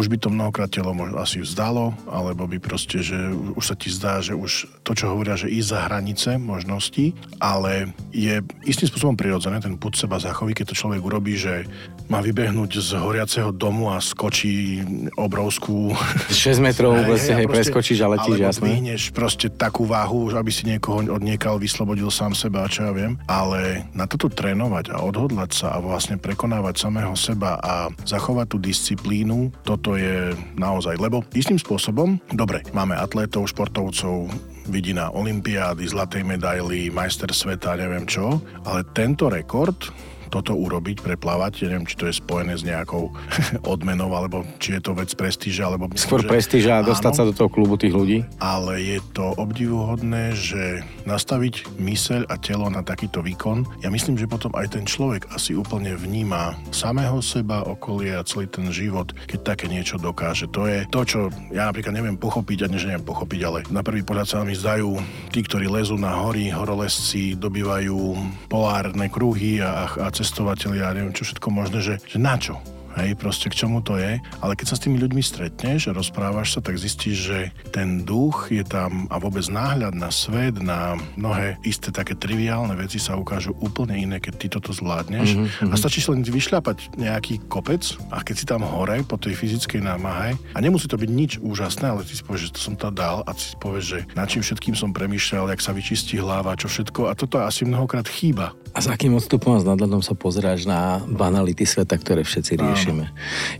už 0.00 0.08
by 0.08 0.16
to 0.16 0.32
mnohokrát 0.32 0.72
telo 0.72 0.96
možno 0.96 1.20
asi 1.20 1.44
vzdalo, 1.44 1.92
alebo 2.08 2.48
by 2.48 2.56
proste, 2.56 3.04
že 3.04 3.20
už 3.52 3.60
sa 3.60 3.76
ti 3.76 3.92
zdá, 3.92 4.24
že 4.24 4.32
už 4.32 4.80
to, 4.80 4.96
čo 4.96 5.12
hovoria, 5.12 5.36
že 5.36 5.52
ísť 5.52 5.68
za 5.68 5.80
hranice 5.84 6.30
možností, 6.40 7.12
ale 7.36 7.92
je 8.08 8.40
istým 8.64 8.88
spôsobom 8.88 9.12
prirodzené 9.12 9.60
ten 9.60 9.76
put 9.76 9.92
seba 9.92 10.16
zachoví, 10.16 10.56
keď 10.56 10.72
to 10.72 10.80
človek 10.80 11.04
urobí, 11.04 11.36
že 11.36 11.68
má 12.08 12.24
vybehnúť 12.24 12.80
z 12.80 12.90
horiaceho 12.96 13.52
domu 13.52 13.92
a 13.92 14.00
skočí 14.00 14.80
obrovskú... 15.20 15.92
6 16.32 16.64
metrov 16.64 16.96
hej, 16.98 17.04
proste, 17.04 17.32
hej, 17.36 17.46
preskočíš 17.46 17.98
a 18.00 18.08
letíš, 18.16 18.38
jasné. 18.40 18.80
Alebo 18.80 18.96
proste 19.12 19.46
takú 19.52 19.84
váhu, 19.84 20.32
aby 20.32 20.48
si 20.48 20.64
niekoho 20.64 21.04
odniekal, 21.12 21.60
vyslobodil 21.60 22.08
sám 22.08 22.32
seba, 22.32 22.66
čo 22.72 22.88
ja 22.88 22.92
viem. 22.96 23.20
Ale 23.28 23.84
na 23.92 24.08
toto 24.08 24.32
trénovať 24.32 24.96
a 24.96 25.04
odhodlať 25.04 25.50
sa 25.52 25.66
a 25.76 25.82
vlastne 25.84 26.16
prekonávať 26.16 26.80
samého 26.80 27.12
seba 27.14 27.60
a 27.60 27.92
zachovať 28.08 28.46
tú 28.50 28.58
disciplínu, 28.58 29.52
toto 29.62 29.89
to 29.90 29.98
je 29.98 30.38
naozaj, 30.54 31.02
lebo 31.02 31.26
istým 31.34 31.58
spôsobom, 31.58 32.14
dobre, 32.30 32.62
máme 32.70 32.94
atlétov, 32.94 33.50
športovcov, 33.50 34.30
vidina 34.70 35.10
Olympiády, 35.10 35.82
zlatej 35.82 36.22
medaily, 36.22 36.94
majster 36.94 37.26
sveta, 37.34 37.74
neviem 37.74 38.06
čo, 38.06 38.38
ale 38.62 38.86
tento 38.94 39.26
rekord 39.26 39.90
toto 40.30 40.54
urobiť, 40.54 41.02
preplávať. 41.02 41.66
Ja 41.66 41.74
neviem, 41.74 41.90
či 41.90 41.98
to 41.98 42.06
je 42.06 42.14
spojené 42.14 42.54
s 42.54 42.62
nejakou 42.62 43.10
odmenou, 43.74 44.14
alebo 44.14 44.46
či 44.62 44.78
je 44.78 44.80
to 44.80 44.94
vec 44.94 45.10
prestíža, 45.18 45.66
alebo... 45.66 45.90
Skôr 45.98 46.22
prestíža 46.24 46.80
a 46.80 46.86
dostať 46.86 47.12
sa 47.12 47.26
do 47.26 47.34
toho 47.34 47.50
klubu 47.50 47.74
tých 47.74 47.92
ľudí. 47.92 48.22
Ale 48.38 48.78
je 48.78 48.98
to 49.12 49.34
obdivuhodné, 49.36 50.32
že 50.38 50.86
nastaviť 51.04 51.76
myseľ 51.76 52.30
a 52.30 52.38
telo 52.38 52.70
na 52.70 52.86
takýto 52.86 53.20
výkon, 53.20 53.66
ja 53.82 53.90
myslím, 53.90 54.14
že 54.14 54.30
potom 54.30 54.54
aj 54.54 54.78
ten 54.78 54.86
človek 54.86 55.26
asi 55.34 55.58
úplne 55.58 55.98
vníma 55.98 56.54
samého 56.70 57.18
seba, 57.18 57.66
okolie 57.66 58.14
a 58.14 58.22
celý 58.22 58.46
ten 58.46 58.70
život, 58.70 59.10
keď 59.26 59.56
také 59.56 59.66
niečo 59.66 59.98
dokáže. 59.98 60.46
To 60.54 60.70
je 60.70 60.86
to, 60.88 61.00
čo 61.02 61.20
ja 61.50 61.66
napríklad 61.66 61.96
neviem 61.96 62.14
pochopiť, 62.14 62.64
a 62.64 62.70
než 62.70 62.86
neviem 62.86 63.02
pochopiť, 63.02 63.40
ale 63.42 63.58
na 63.72 63.82
prvý 63.82 64.06
pohľad 64.06 64.26
sa 64.28 64.46
mi 64.46 64.54
zdajú 64.54 65.00
tí, 65.34 65.42
ktorí 65.42 65.66
lezú 65.66 65.98
na 65.98 66.14
hory, 66.22 66.52
horolezci, 66.52 67.34
dobývajú 67.34 67.98
polárne 68.46 69.08
kruhy 69.10 69.58
a, 69.58 69.88
a 69.90 70.06
cestovateľia, 70.20 70.92
neviem 70.92 71.16
čo 71.16 71.24
všetko 71.24 71.48
možné, 71.48 71.80
že, 71.80 71.94
že 72.04 72.20
na 72.20 72.36
čo? 72.36 72.60
Hej, 72.98 73.14
proste 73.14 73.46
k 73.46 73.58
čomu 73.64 73.84
to 73.84 73.94
je. 74.00 74.18
Ale 74.42 74.52
keď 74.58 74.66
sa 74.72 74.76
s 74.78 74.82
tými 74.86 74.98
ľuďmi 74.98 75.22
stretneš 75.22 75.90
a 75.90 75.96
rozprávaš 75.96 76.58
sa, 76.58 76.60
tak 76.64 76.80
zistíš, 76.80 77.16
že 77.30 77.38
ten 77.70 78.02
duch 78.02 78.50
je 78.50 78.66
tam 78.66 79.06
a 79.12 79.22
vôbec 79.22 79.46
náhľad 79.46 79.94
na 79.94 80.10
svet, 80.10 80.58
na 80.58 80.98
mnohé 81.14 81.60
isté 81.62 81.94
také 81.94 82.18
triviálne 82.18 82.74
veci 82.74 82.98
sa 82.98 83.14
ukážu 83.14 83.54
úplne 83.62 83.94
iné, 83.94 84.16
keď 84.18 84.34
ty 84.36 84.46
toto 84.50 84.74
zvládneš. 84.74 85.38
Mm-hmm. 85.38 85.70
A 85.70 85.74
stačí 85.78 86.02
len 86.10 86.26
vyšľapať 86.26 86.98
nejaký 86.98 87.46
kopec 87.46 87.82
a 88.10 88.24
keď 88.26 88.34
si 88.34 88.44
tam 88.48 88.66
hore 88.66 89.02
po 89.06 89.14
tej 89.14 89.38
fyzickej 89.38 89.86
námahe 89.86 90.34
a 90.54 90.58
nemusí 90.58 90.90
to 90.90 90.98
byť 90.98 91.10
nič 91.10 91.32
úžasné, 91.38 91.86
ale 91.94 92.02
ty 92.02 92.18
si 92.18 92.26
povieš, 92.26 92.50
že 92.50 92.54
to 92.58 92.60
som 92.60 92.74
to 92.74 92.90
dal 92.90 93.22
a 93.22 93.30
si 93.38 93.54
povieš, 93.58 93.84
že 93.84 93.98
nad 94.18 94.26
čím 94.26 94.42
všetkým 94.42 94.74
som 94.74 94.90
premýšľal, 94.90 95.54
jak 95.54 95.62
sa 95.62 95.70
vyčistí 95.70 96.18
hlava, 96.18 96.58
čo 96.58 96.66
všetko 96.66 97.06
a 97.06 97.14
toto 97.14 97.38
asi 97.38 97.62
mnohokrát 97.62 98.10
chýba. 98.10 98.52
A 98.70 98.78
s 98.78 98.86
akým 98.86 99.18
odstupom 99.18 99.58
a 99.58 99.62
s 99.62 99.66
nadhľadom 99.66 99.98
sa 99.98 100.14
pozeráš 100.14 100.62
na 100.62 101.02
banality 101.02 101.66
sveta, 101.66 101.98
ktoré 101.98 102.22
všetci 102.22 102.52
riešime? 102.54 102.89
Riešime. 102.90 103.06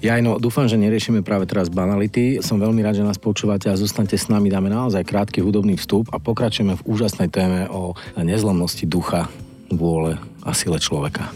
Ja 0.02 0.18
aj 0.18 0.22
no, 0.26 0.32
dúfam, 0.42 0.66
že 0.66 0.80
neriešime 0.80 1.22
práve 1.22 1.46
teraz 1.46 1.70
banality. 1.70 2.42
Som 2.42 2.58
veľmi 2.58 2.82
rád, 2.82 3.00
že 3.00 3.06
nás 3.06 3.18
počúvate 3.20 3.70
a 3.70 3.78
zostanete 3.78 4.18
s 4.18 4.26
nami. 4.26 4.50
Dáme 4.50 4.68
naozaj 4.72 5.06
krátky 5.06 5.40
hudobný 5.40 5.78
vstup 5.78 6.10
a 6.10 6.18
pokračujeme 6.18 6.74
v 6.74 6.86
úžasnej 6.86 7.30
téme 7.30 7.70
o 7.70 7.94
nezlomnosti 8.18 8.84
ducha, 8.90 9.30
vôle 9.70 10.18
a 10.42 10.50
sile 10.50 10.82
človeka. 10.82 11.30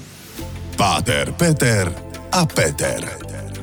Páter, 0.74 1.30
Peter 1.38 1.86
a 2.34 2.42
Peter. 2.42 3.00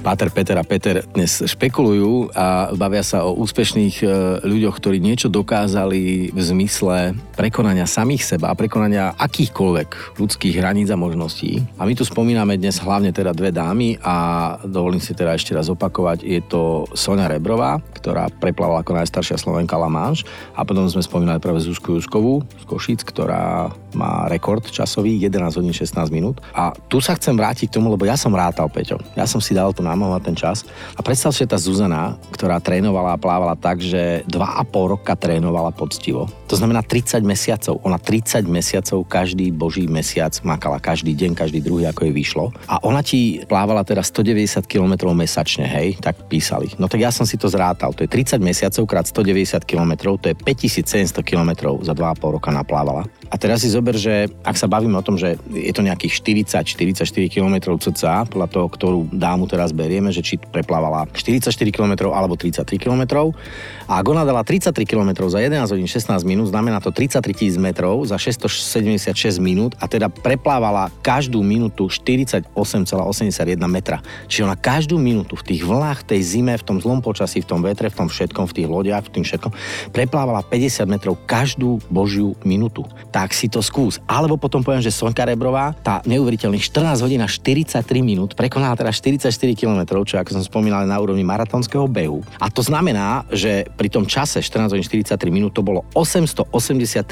Páter 0.01 0.33
Peter 0.33 0.57
a 0.57 0.65
Peter 0.65 1.05
dnes 1.13 1.45
špekulujú 1.45 2.33
a 2.33 2.73
bavia 2.73 3.05
sa 3.05 3.21
o 3.21 3.37
úspešných 3.37 4.01
e, 4.01 4.05
ľuďoch, 4.41 4.81
ktorí 4.81 4.97
niečo 4.97 5.29
dokázali 5.29 6.33
v 6.33 6.39
zmysle 6.41 7.13
prekonania 7.37 7.85
samých 7.85 8.25
seba 8.25 8.49
a 8.49 8.57
prekonania 8.57 9.13
akýchkoľvek 9.13 10.17
ľudských 10.17 10.57
hraníc 10.57 10.89
a 10.89 10.97
možností. 10.97 11.61
A 11.77 11.85
my 11.85 11.93
tu 11.93 12.01
spomíname 12.01 12.57
dnes 12.57 12.81
hlavne 12.81 13.13
teda 13.13 13.29
dve 13.29 13.53
dámy 13.53 14.01
a 14.01 14.15
dovolím 14.65 14.97
si 14.97 15.13
teda 15.13 15.37
ešte 15.37 15.53
raz 15.53 15.69
opakovať, 15.69 16.25
je 16.25 16.41
to 16.49 16.89
Sonia 16.97 17.29
Rebrová, 17.29 17.77
ktorá 17.93 18.33
preplávala 18.33 18.81
ako 18.81 18.97
najstaršia 19.05 19.37
Slovenka 19.37 19.77
La 19.77 19.85
Manche 19.85 20.25
a 20.57 20.65
potom 20.65 20.89
sme 20.89 21.05
spomínali 21.05 21.37
práve 21.37 21.61
Zuzku 21.61 22.01
Juskovú 22.01 22.41
z 22.57 22.65
Košic, 22.65 23.05
ktorá 23.05 23.69
má 23.93 24.25
rekord 24.31 24.63
časový 24.65 25.19
11 25.19 25.61
hodín 25.61 25.75
16 25.75 26.09
minút. 26.09 26.41
A 26.57 26.73
tu 26.89 27.03
sa 27.03 27.13
chcem 27.15 27.35
vrátiť 27.35 27.69
k 27.69 27.75
tomu, 27.77 27.91
lebo 27.91 28.07
ja 28.07 28.15
som 28.15 28.33
rátal, 28.33 28.65
Peťo. 28.71 28.97
Ja 29.13 29.27
som 29.27 29.43
si 29.43 29.53
dal 29.53 29.69
to 29.91 29.99
namohovať 29.99 30.21
ten 30.23 30.35
čas. 30.39 30.63
A 30.95 31.03
predstav 31.03 31.35
si 31.35 31.43
tá 31.43 31.59
Zuzana, 31.59 32.15
ktorá 32.31 32.63
trénovala 32.63 33.19
a 33.19 33.21
plávala 33.21 33.59
tak, 33.59 33.83
že 33.83 34.23
2,5 34.31 34.93
roka 34.95 35.13
trénovala 35.19 35.75
poctivo. 35.75 36.31
To 36.47 36.55
znamená 36.55 36.79
30 36.79 37.19
mesiacov. 37.27 37.83
Ona 37.83 37.99
30 37.99 38.47
mesiacov 38.47 39.03
každý 39.03 39.51
boží 39.51 39.91
mesiac 39.91 40.31
makala, 40.47 40.79
každý 40.79 41.11
deň, 41.11 41.35
každý 41.35 41.59
druhý, 41.59 41.91
ako 41.91 42.07
jej 42.07 42.13
vyšlo. 42.15 42.45
A 42.71 42.79
ona 42.87 43.03
ti 43.03 43.43
plávala 43.43 43.83
teda 43.83 43.99
190 43.99 44.63
km 44.63 45.11
mesačne, 45.11 45.67
hej, 45.67 45.99
tak 45.99 46.15
písali. 46.31 46.71
No 46.79 46.87
tak 46.87 47.03
ja 47.03 47.11
som 47.11 47.27
si 47.27 47.35
to 47.35 47.51
zrátal. 47.51 47.91
To 47.91 48.07
je 48.07 48.09
30 48.09 48.39
mesiacov 48.39 48.83
krát 48.87 49.07
190 49.07 49.67
km, 49.67 50.15
to 50.15 50.31
je 50.31 50.35
5700 50.35 51.23
km 51.23 51.79
za 51.83 51.91
2,5 51.91 52.35
roka 52.39 52.49
naplávala. 52.51 53.03
A 53.31 53.39
teraz 53.39 53.63
si 53.63 53.71
zober, 53.71 53.95
že 53.95 54.27
ak 54.43 54.59
sa 54.59 54.67
bavíme 54.67 54.99
o 54.99 55.05
tom, 55.05 55.15
že 55.15 55.39
je 55.55 55.71
to 55.71 55.87
nejakých 55.87 56.19
40-44 56.59 57.31
km 57.31 57.79
cca, 57.79 58.27
podľa 58.27 58.47
toho, 58.51 58.67
ktorú 58.67 58.99
dámu 59.07 59.47
teraz 59.47 59.71
berieme, 59.81 60.13
že 60.13 60.21
či 60.21 60.37
preplávala 60.37 61.09
44 61.09 61.49
km 61.73 62.13
alebo 62.13 62.37
33 62.37 62.77
km. 62.77 63.33
A 63.89 63.97
ak 63.97 64.05
ona 64.05 64.21
dala 64.21 64.45
33 64.45 64.85
km 64.85 65.25
za 65.25 65.41
11 65.41 65.65
hodín 65.73 65.89
16 65.89 66.21
minút, 66.21 66.53
znamená 66.53 66.77
to 66.77 66.93
33 66.93 67.33
tisíc 67.33 67.57
metrov 67.57 68.05
za 68.05 68.21
676 68.21 69.41
minút 69.41 69.73
a 69.81 69.89
teda 69.89 70.13
preplávala 70.13 70.93
každú 71.01 71.41
minútu 71.41 71.89
48,81 71.89 72.53
metra. 73.65 73.99
Čiže 74.29 74.45
ona 74.45 74.55
každú 74.55 75.01
minútu 75.01 75.33
v 75.39 75.43
tých 75.49 75.65
vlnách, 75.65 76.05
tej 76.05 76.21
zime, 76.21 76.53
v 76.53 76.63
tom 76.63 76.77
zlom 76.77 77.01
počasí, 77.01 77.41
v 77.41 77.47
tom 77.49 77.65
vetre, 77.65 77.89
v 77.89 78.05
tom 78.05 78.07
všetkom, 78.07 78.45
v 78.45 78.53
tých 78.61 78.67
lodiach, 78.69 79.09
v 79.09 79.19
tým 79.19 79.23
všetkom, 79.25 79.51
preplávala 79.95 80.45
50 80.45 80.85
metrov 80.85 81.17
každú 81.25 81.81
božiu 81.89 82.37
minútu. 82.45 82.85
Tak 83.09 83.33
si 83.33 83.49
to 83.49 83.63
skús. 83.63 83.97
Alebo 84.05 84.37
potom 84.37 84.61
poviem, 84.61 84.83
že 84.83 84.93
Sonka 84.93 85.23
Rebrová, 85.23 85.73
tá 85.81 86.03
neuveriteľných 86.03 86.63
14 86.63 87.03
hodín 87.03 87.21
a 87.23 87.29
43 87.31 87.81
minút, 88.03 88.35
prekonala 88.35 88.75
teda 88.75 88.91
44 88.91 89.31
km, 89.55 89.70
čo 89.81 90.17
ako 90.19 90.37
som 90.37 90.43
spomínal 90.43 90.83
na 90.87 90.97
úrovni 90.97 91.23
maratónskeho 91.23 91.85
behu. 91.87 92.23
A 92.41 92.49
to 92.49 92.65
znamená, 92.65 93.23
že 93.31 93.67
pri 93.77 93.87
tom 93.87 94.07
čase 94.07 94.43
14 94.43 94.73
hodín 94.73 94.85
43 94.85 95.17
minút 95.31 95.55
to 95.55 95.61
bolo 95.63 95.85
883 95.93 96.47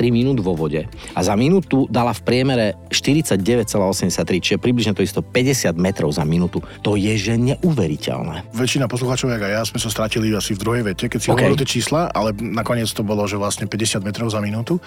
minút 0.10 0.42
vo 0.44 0.56
vode 0.56 0.86
a 1.16 1.20
za 1.20 1.34
minútu 1.36 1.86
dala 1.88 2.12
v 2.16 2.22
priemere 2.25 2.66
49,83, 2.92 4.44
čiže 4.44 4.58
približne 4.58 4.94
to 4.96 5.06
isto 5.06 5.22
50 5.24 5.75
metrov 5.80 6.12
za 6.12 6.24
minútu. 6.25 6.60
To 6.84 6.96
je 7.00 7.13
že 7.20 7.36
neuveriteľné. 7.36 8.56
Väčšina 8.56 8.88
poslucháčov, 8.88 9.36
ako 9.36 9.48
ja, 9.48 9.62
sme 9.68 9.80
sa 9.80 9.89
stratili 9.92 10.32
asi 10.32 10.56
v 10.56 10.60
druhej 10.63 10.84
vete, 10.88 11.06
keď 11.12 11.20
si 11.20 11.28
okay. 11.30 11.46
hovoril 11.46 11.60
tie 11.60 11.70
čísla, 11.80 12.10
ale 12.16 12.34
nakoniec 12.39 12.89
to 12.89 13.04
bolo, 13.04 13.28
že 13.28 13.36
vlastne 13.36 13.68
50 13.68 14.01
metrov 14.01 14.32
za 14.32 14.39
minútu. 14.39 14.80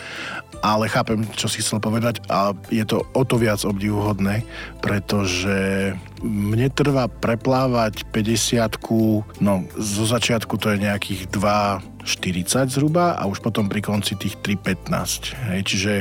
Ale 0.64 0.86
chápem, 0.88 1.26
čo 1.34 1.50
si 1.50 1.60
chcel 1.60 1.82
povedať 1.82 2.22
a 2.30 2.54
je 2.70 2.84
to 2.86 3.04
o 3.12 3.22
to 3.26 3.36
viac 3.36 3.62
obdivuhodné, 3.62 4.46
pretože 4.80 5.92
mne 6.22 6.70
trvá 6.70 7.10
preplávať 7.10 8.06
50 8.14 9.42
no 9.42 9.66
zo 9.74 10.04
začiatku 10.06 10.54
to 10.54 10.70
je 10.72 10.78
nejakých 10.86 11.26
2,40 11.34 12.70
zhruba 12.70 13.18
a 13.18 13.26
už 13.26 13.42
potom 13.42 13.66
pri 13.66 13.82
konci 13.82 14.14
tých 14.14 14.38
3,15. 14.38 15.52
Hej, 15.52 15.60
čiže 15.66 15.92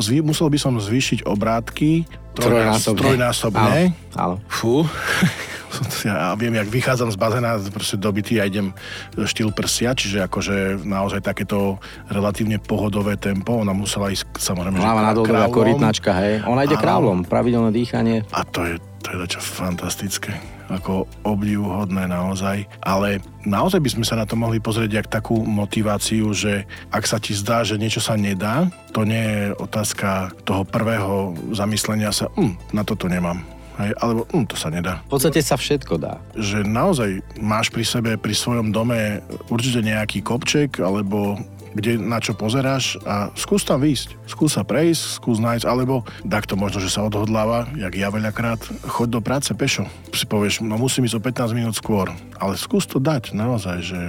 zvý, 0.00 0.24
musel 0.24 0.48
by 0.48 0.58
som 0.58 0.80
zvýšiť 0.80 1.28
obrátky 1.28 2.08
trojnásobne. 2.36 3.00
trojnásobne. 3.00 3.80
Áno. 4.16 4.36
Fú. 4.48 4.84
ja 6.08 6.32
viem, 6.36 6.56
jak 6.56 6.68
vychádzam 6.68 7.12
z 7.12 7.16
bazéna, 7.20 7.60
proste 7.72 7.96
dobitý 8.00 8.40
a 8.40 8.48
idem 8.48 8.72
štýl 9.16 9.52
prsia, 9.52 9.92
čiže 9.92 10.24
akože 10.24 10.84
naozaj 10.84 11.20
takéto 11.24 11.80
relatívne 12.08 12.60
pohodové 12.60 13.16
tempo. 13.16 13.60
Ona 13.60 13.72
musela 13.76 14.12
ísť 14.12 14.40
samozrejme, 14.40 14.80
Hlava 14.80 15.02
na 15.04 15.12
dole 15.12 15.36
ako 15.36 15.60
rytnačka, 15.64 16.12
hej. 16.16 16.44
Ona 16.44 16.64
ide 16.64 16.76
krávlom, 16.76 17.24
pravidelné 17.24 17.72
dýchanie. 17.72 18.24
A 18.32 18.44
to 18.44 18.64
je 18.64 18.74
to 19.06 19.22
je 19.22 19.38
čo 19.38 19.40
fantastické, 19.40 20.34
ako 20.66 21.06
obdivuhodné 21.22 22.10
naozaj, 22.10 22.66
ale 22.82 23.22
naozaj 23.46 23.78
by 23.78 23.90
sme 23.94 24.04
sa 24.04 24.18
na 24.18 24.26
to 24.26 24.34
mohli 24.34 24.58
pozrieť 24.58 24.90
jak 24.90 25.06
takú 25.06 25.46
motiváciu, 25.46 26.34
že 26.34 26.66
ak 26.90 27.06
sa 27.06 27.22
ti 27.22 27.30
zdá, 27.30 27.62
že 27.62 27.78
niečo 27.78 28.02
sa 28.02 28.18
nedá, 28.18 28.66
to 28.90 29.06
nie 29.06 29.22
je 29.22 29.44
otázka 29.62 30.34
toho 30.42 30.66
prvého 30.66 31.38
zamyslenia 31.54 32.10
sa, 32.10 32.26
hm, 32.34 32.58
na 32.74 32.82
toto 32.82 33.06
nemám. 33.06 33.46
Hej, 33.78 33.94
alebo 34.02 34.26
hm, 34.34 34.46
to 34.50 34.56
sa 34.58 34.72
nedá. 34.74 35.04
V 35.06 35.20
podstate 35.20 35.38
sa 35.38 35.54
všetko 35.54 35.94
dá. 36.02 36.18
Že 36.34 36.66
naozaj 36.66 37.10
máš 37.38 37.70
pri 37.70 37.84
sebe, 37.86 38.10
pri 38.18 38.34
svojom 38.34 38.74
dome 38.74 39.22
určite 39.52 39.86
nejaký 39.86 40.24
kopček, 40.24 40.82
alebo 40.82 41.38
kde 41.76 42.00
na 42.00 42.18
čo 42.18 42.32
pozeráš 42.32 42.96
a 43.04 43.28
skús 43.36 43.68
tam 43.68 43.84
výjsť. 43.84 44.16
Skús 44.24 44.56
sa 44.56 44.64
prejsť, 44.64 45.20
skús 45.20 45.36
nájsť, 45.36 45.68
alebo 45.68 46.08
takto 46.24 46.56
možno, 46.56 46.80
že 46.80 46.88
sa 46.88 47.04
odhodláva, 47.04 47.68
jak 47.76 47.92
ja 47.92 48.08
veľakrát, 48.08 48.58
choď 48.88 49.08
do 49.12 49.20
práce 49.20 49.52
pešo. 49.52 49.84
Si 50.16 50.24
povieš, 50.24 50.64
no 50.64 50.80
musím 50.80 51.04
ísť 51.04 51.20
o 51.20 51.22
15 51.22 51.52
minút 51.52 51.74
skôr, 51.76 52.08
ale 52.40 52.56
skús 52.56 52.88
to 52.88 52.96
dať 52.96 53.36
naozaj, 53.36 53.84
že 53.84 54.00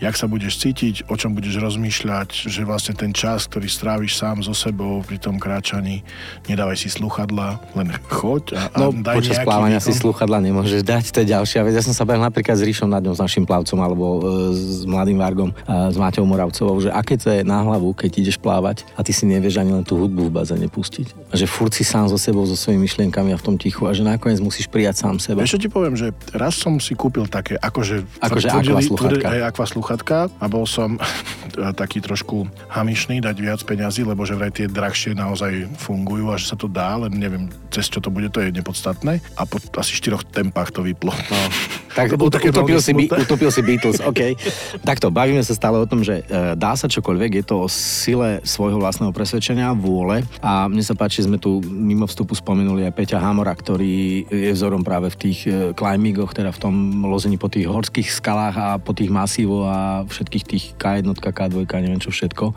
jak 0.00 0.16
sa 0.16 0.24
budeš 0.24 0.56
cítiť, 0.64 1.12
o 1.12 1.14
čom 1.14 1.36
budeš 1.36 1.60
rozmýšľať, 1.60 2.48
že 2.48 2.64
vlastne 2.64 2.96
ten 2.96 3.12
čas, 3.12 3.44
ktorý 3.44 3.68
stráviš 3.68 4.16
sám 4.16 4.40
so 4.40 4.56
sebou 4.56 5.04
pri 5.04 5.20
tom 5.20 5.36
kráčaní, 5.36 6.00
nedávaj 6.48 6.80
si 6.80 6.88
sluchadla, 6.88 7.60
len 7.76 7.92
choď 8.08 8.56
a, 8.56 8.62
a 8.72 8.76
no, 8.80 8.96
daj 8.96 9.20
počas 9.20 9.38
plávania 9.44 9.78
výkon. 9.78 9.92
si 9.92 10.00
sluchadla 10.00 10.38
nemôžeš 10.40 10.80
dať, 10.88 11.04
to 11.12 11.18
je 11.22 11.26
ďalšia 11.36 11.60
vec. 11.68 11.76
Ja 11.76 11.84
som 11.84 11.92
sa 11.92 12.08
bavil 12.08 12.24
napríklad 12.24 12.56
s 12.56 12.64
Ríšom 12.64 12.88
nad 12.88 13.04
ňou, 13.04 13.12
s 13.12 13.20
našim 13.20 13.44
plavcom, 13.44 13.78
alebo 13.80 14.04
e, 14.04 14.20
s 14.56 14.88
mladým 14.88 15.20
Vargom, 15.20 15.50
e, 15.52 15.92
s 15.92 15.96
Máťou 16.00 16.24
Moravcovou, 16.24 16.80
že 16.80 16.88
aké 16.88 17.09
je 17.18 17.42
na 17.42 17.64
hlavu, 17.66 17.96
keď 17.96 18.22
ideš 18.22 18.36
plávať 18.38 18.86
a 18.94 19.02
ty 19.02 19.10
si 19.10 19.26
nevieš 19.26 19.58
ani 19.58 19.74
len 19.74 19.84
tú 19.86 19.98
hudbu 19.98 20.28
v 20.28 20.32
bazéne 20.32 20.68
pustiť. 20.70 21.32
A 21.32 21.34
že 21.34 21.50
furt 21.50 21.74
si 21.74 21.82
sám 21.82 22.06
so 22.06 22.20
sebou, 22.20 22.46
so 22.46 22.54
svojimi 22.54 22.86
myšlienkami 22.86 23.34
a 23.34 23.38
v 23.38 23.44
tom 23.44 23.56
tichu 23.56 23.88
a 23.88 23.96
že 23.96 24.06
nakoniec 24.06 24.38
musíš 24.38 24.70
prijať 24.70 25.02
sám 25.02 25.16
seba. 25.18 25.42
Ešte 25.42 25.66
ti 25.66 25.68
poviem, 25.72 25.98
že 25.98 26.14
raz 26.36 26.54
som 26.60 26.78
si 26.78 26.94
kúpil 26.94 27.26
také, 27.26 27.56
akože, 27.58 28.06
akože 28.20 28.46
tvrdili, 28.46 28.82
sluchatka. 28.84 29.26
Tvrdili, 29.26 29.38
akva 29.42 29.66
sluchatka 29.66 30.16
a 30.28 30.44
bol 30.46 30.68
som 30.68 31.00
taký 31.80 31.98
trošku 32.04 32.46
hamišný 32.70 33.24
dať 33.24 33.36
viac 33.40 33.60
peňazí, 33.64 34.06
lebo 34.06 34.22
že 34.28 34.36
vraj 34.38 34.52
tie 34.52 34.66
drahšie 34.68 35.16
naozaj 35.16 35.66
fungujú 35.80 36.30
a 36.30 36.38
že 36.38 36.52
sa 36.52 36.56
to 36.58 36.68
dá, 36.68 37.00
len 37.00 37.16
neviem, 37.16 37.48
cez 37.72 37.88
čo 37.88 37.98
to 37.98 38.12
bude, 38.12 38.30
to 38.30 38.44
je 38.44 38.54
nepodstatné. 38.54 39.18
A 39.34 39.42
po 39.48 39.58
asi 39.78 39.96
štyroch 39.96 40.22
tempách 40.28 40.70
to 40.76 40.84
vyplo. 40.84 41.10
No. 41.10 41.38
Tak 41.90 42.14
to 42.14 42.22
utopil, 42.22 42.78
si, 42.78 42.94
utopil 42.94 43.50
si 43.50 43.60
Beatles, 43.66 43.98
OK. 43.98 44.38
Takto, 44.86 45.10
bavíme 45.10 45.42
sa 45.42 45.54
stále 45.58 45.74
o 45.82 45.86
tom, 45.86 46.06
že 46.06 46.22
e, 46.22 46.54
dá 46.54 46.78
sa 46.78 46.86
čokoľvek, 46.86 47.42
je 47.42 47.44
to 47.44 47.66
o 47.66 47.68
sile 47.68 48.38
svojho 48.46 48.78
vlastného 48.78 49.10
presvedčenia, 49.10 49.74
vôle. 49.74 50.22
A 50.38 50.70
mne 50.70 50.86
sa 50.86 50.94
páči, 50.94 51.26
sme 51.26 51.42
tu 51.42 51.58
mimo 51.66 52.06
vstupu 52.06 52.38
spomenuli 52.38 52.86
aj 52.86 52.94
Peťa 52.94 53.18
Hamora, 53.18 53.50
ktorý 53.50 54.26
je 54.30 54.52
vzorom 54.54 54.86
práve 54.86 55.10
v 55.10 55.16
tých 55.18 55.38
e, 55.50 55.74
climbingoch, 55.74 56.30
teda 56.30 56.54
v 56.54 56.62
tom 56.62 56.74
lození 57.02 57.34
po 57.34 57.50
tých 57.50 57.66
horských 57.66 58.06
skalách 58.06 58.54
a 58.54 58.68
po 58.78 58.94
tých 58.94 59.10
masívoch 59.10 59.66
a 59.66 59.78
všetkých 60.06 60.44
tých 60.46 60.64
K1, 60.78 61.10
K2, 61.18 61.66
neviem 61.82 61.98
čo 61.98 62.14
všetko, 62.14 62.54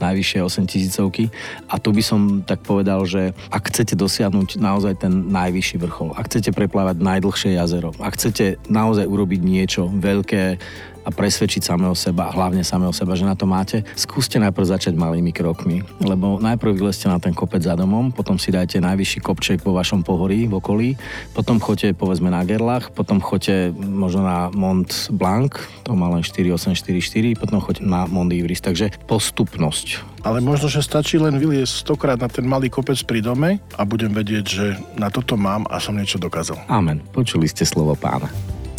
najvyššie 0.00 0.40
8 0.40 0.72
tisícovky. 0.72 1.28
A 1.68 1.76
tu 1.76 1.92
by 1.92 2.00
som 2.00 2.20
tak 2.40 2.64
povedal, 2.64 3.04
že 3.04 3.36
ak 3.52 3.68
chcete 3.68 3.92
dosiahnuť 3.92 4.56
naozaj 4.56 5.04
ten 5.04 5.28
najvyšší 5.28 5.76
vrchol, 5.84 6.16
ak 6.16 6.32
chcete 6.32 6.56
preplávať 6.56 6.96
najdlhšie 7.02 7.60
jazero, 7.60 7.92
ak 8.00 8.16
chcete 8.16 8.56
naozaj 8.70 9.04
urobiť 9.04 9.40
niečo 9.42 9.90
veľké, 9.90 10.56
a 11.04 11.08
presvedčiť 11.08 11.64
samého 11.64 11.96
seba, 11.96 12.28
hlavne 12.32 12.60
samého 12.60 12.92
seba, 12.92 13.16
že 13.16 13.24
na 13.24 13.32
to 13.32 13.48
máte, 13.48 13.80
skúste 13.96 14.36
najprv 14.36 14.66
začať 14.68 14.94
malými 14.96 15.32
krokmi, 15.32 15.80
lebo 16.04 16.36
najprv 16.36 16.76
vylezte 16.76 17.08
na 17.08 17.16
ten 17.16 17.32
kopec 17.32 17.64
za 17.64 17.72
domom, 17.72 18.12
potom 18.12 18.36
si 18.36 18.52
dajte 18.52 18.82
najvyšší 18.84 19.18
kopček 19.24 19.58
po 19.64 19.72
vašom 19.72 20.04
pohorí 20.04 20.44
v 20.44 20.54
okolí, 20.60 20.88
potom 21.32 21.56
choďte 21.56 21.96
povedzme 21.96 22.28
na 22.28 22.44
Gerlach, 22.44 22.92
potom 22.92 23.20
choďte 23.24 23.72
možno 23.74 24.24
na 24.24 24.52
Mont 24.52 25.08
Blanc, 25.12 25.56
to 25.88 25.96
má 25.96 26.12
len 26.12 26.20
4844, 26.20 27.40
potom 27.40 27.58
choďte 27.64 27.84
na 27.84 28.04
Mont 28.04 28.30
Ivris, 28.30 28.60
takže 28.60 28.92
postupnosť. 29.08 30.04
Ale 30.20 30.44
možno, 30.44 30.68
že 30.68 30.84
stačí 30.84 31.16
len 31.16 31.40
vyliesť 31.40 31.80
stokrát 31.80 32.20
na 32.20 32.28
ten 32.28 32.44
malý 32.44 32.68
kopec 32.68 33.00
pri 33.08 33.24
dome 33.24 33.56
a 33.80 33.82
budem 33.88 34.12
vedieť, 34.12 34.44
že 34.44 34.66
na 35.00 35.08
toto 35.08 35.40
mám 35.40 35.64
a 35.72 35.80
som 35.80 35.96
niečo 35.96 36.20
dokázal. 36.20 36.60
Amen. 36.68 37.00
Počuli 37.16 37.48
ste 37.48 37.64
slovo 37.64 37.96
pána. 37.96 38.28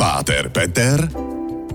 Páter 0.02 0.50
Peter 0.50 1.08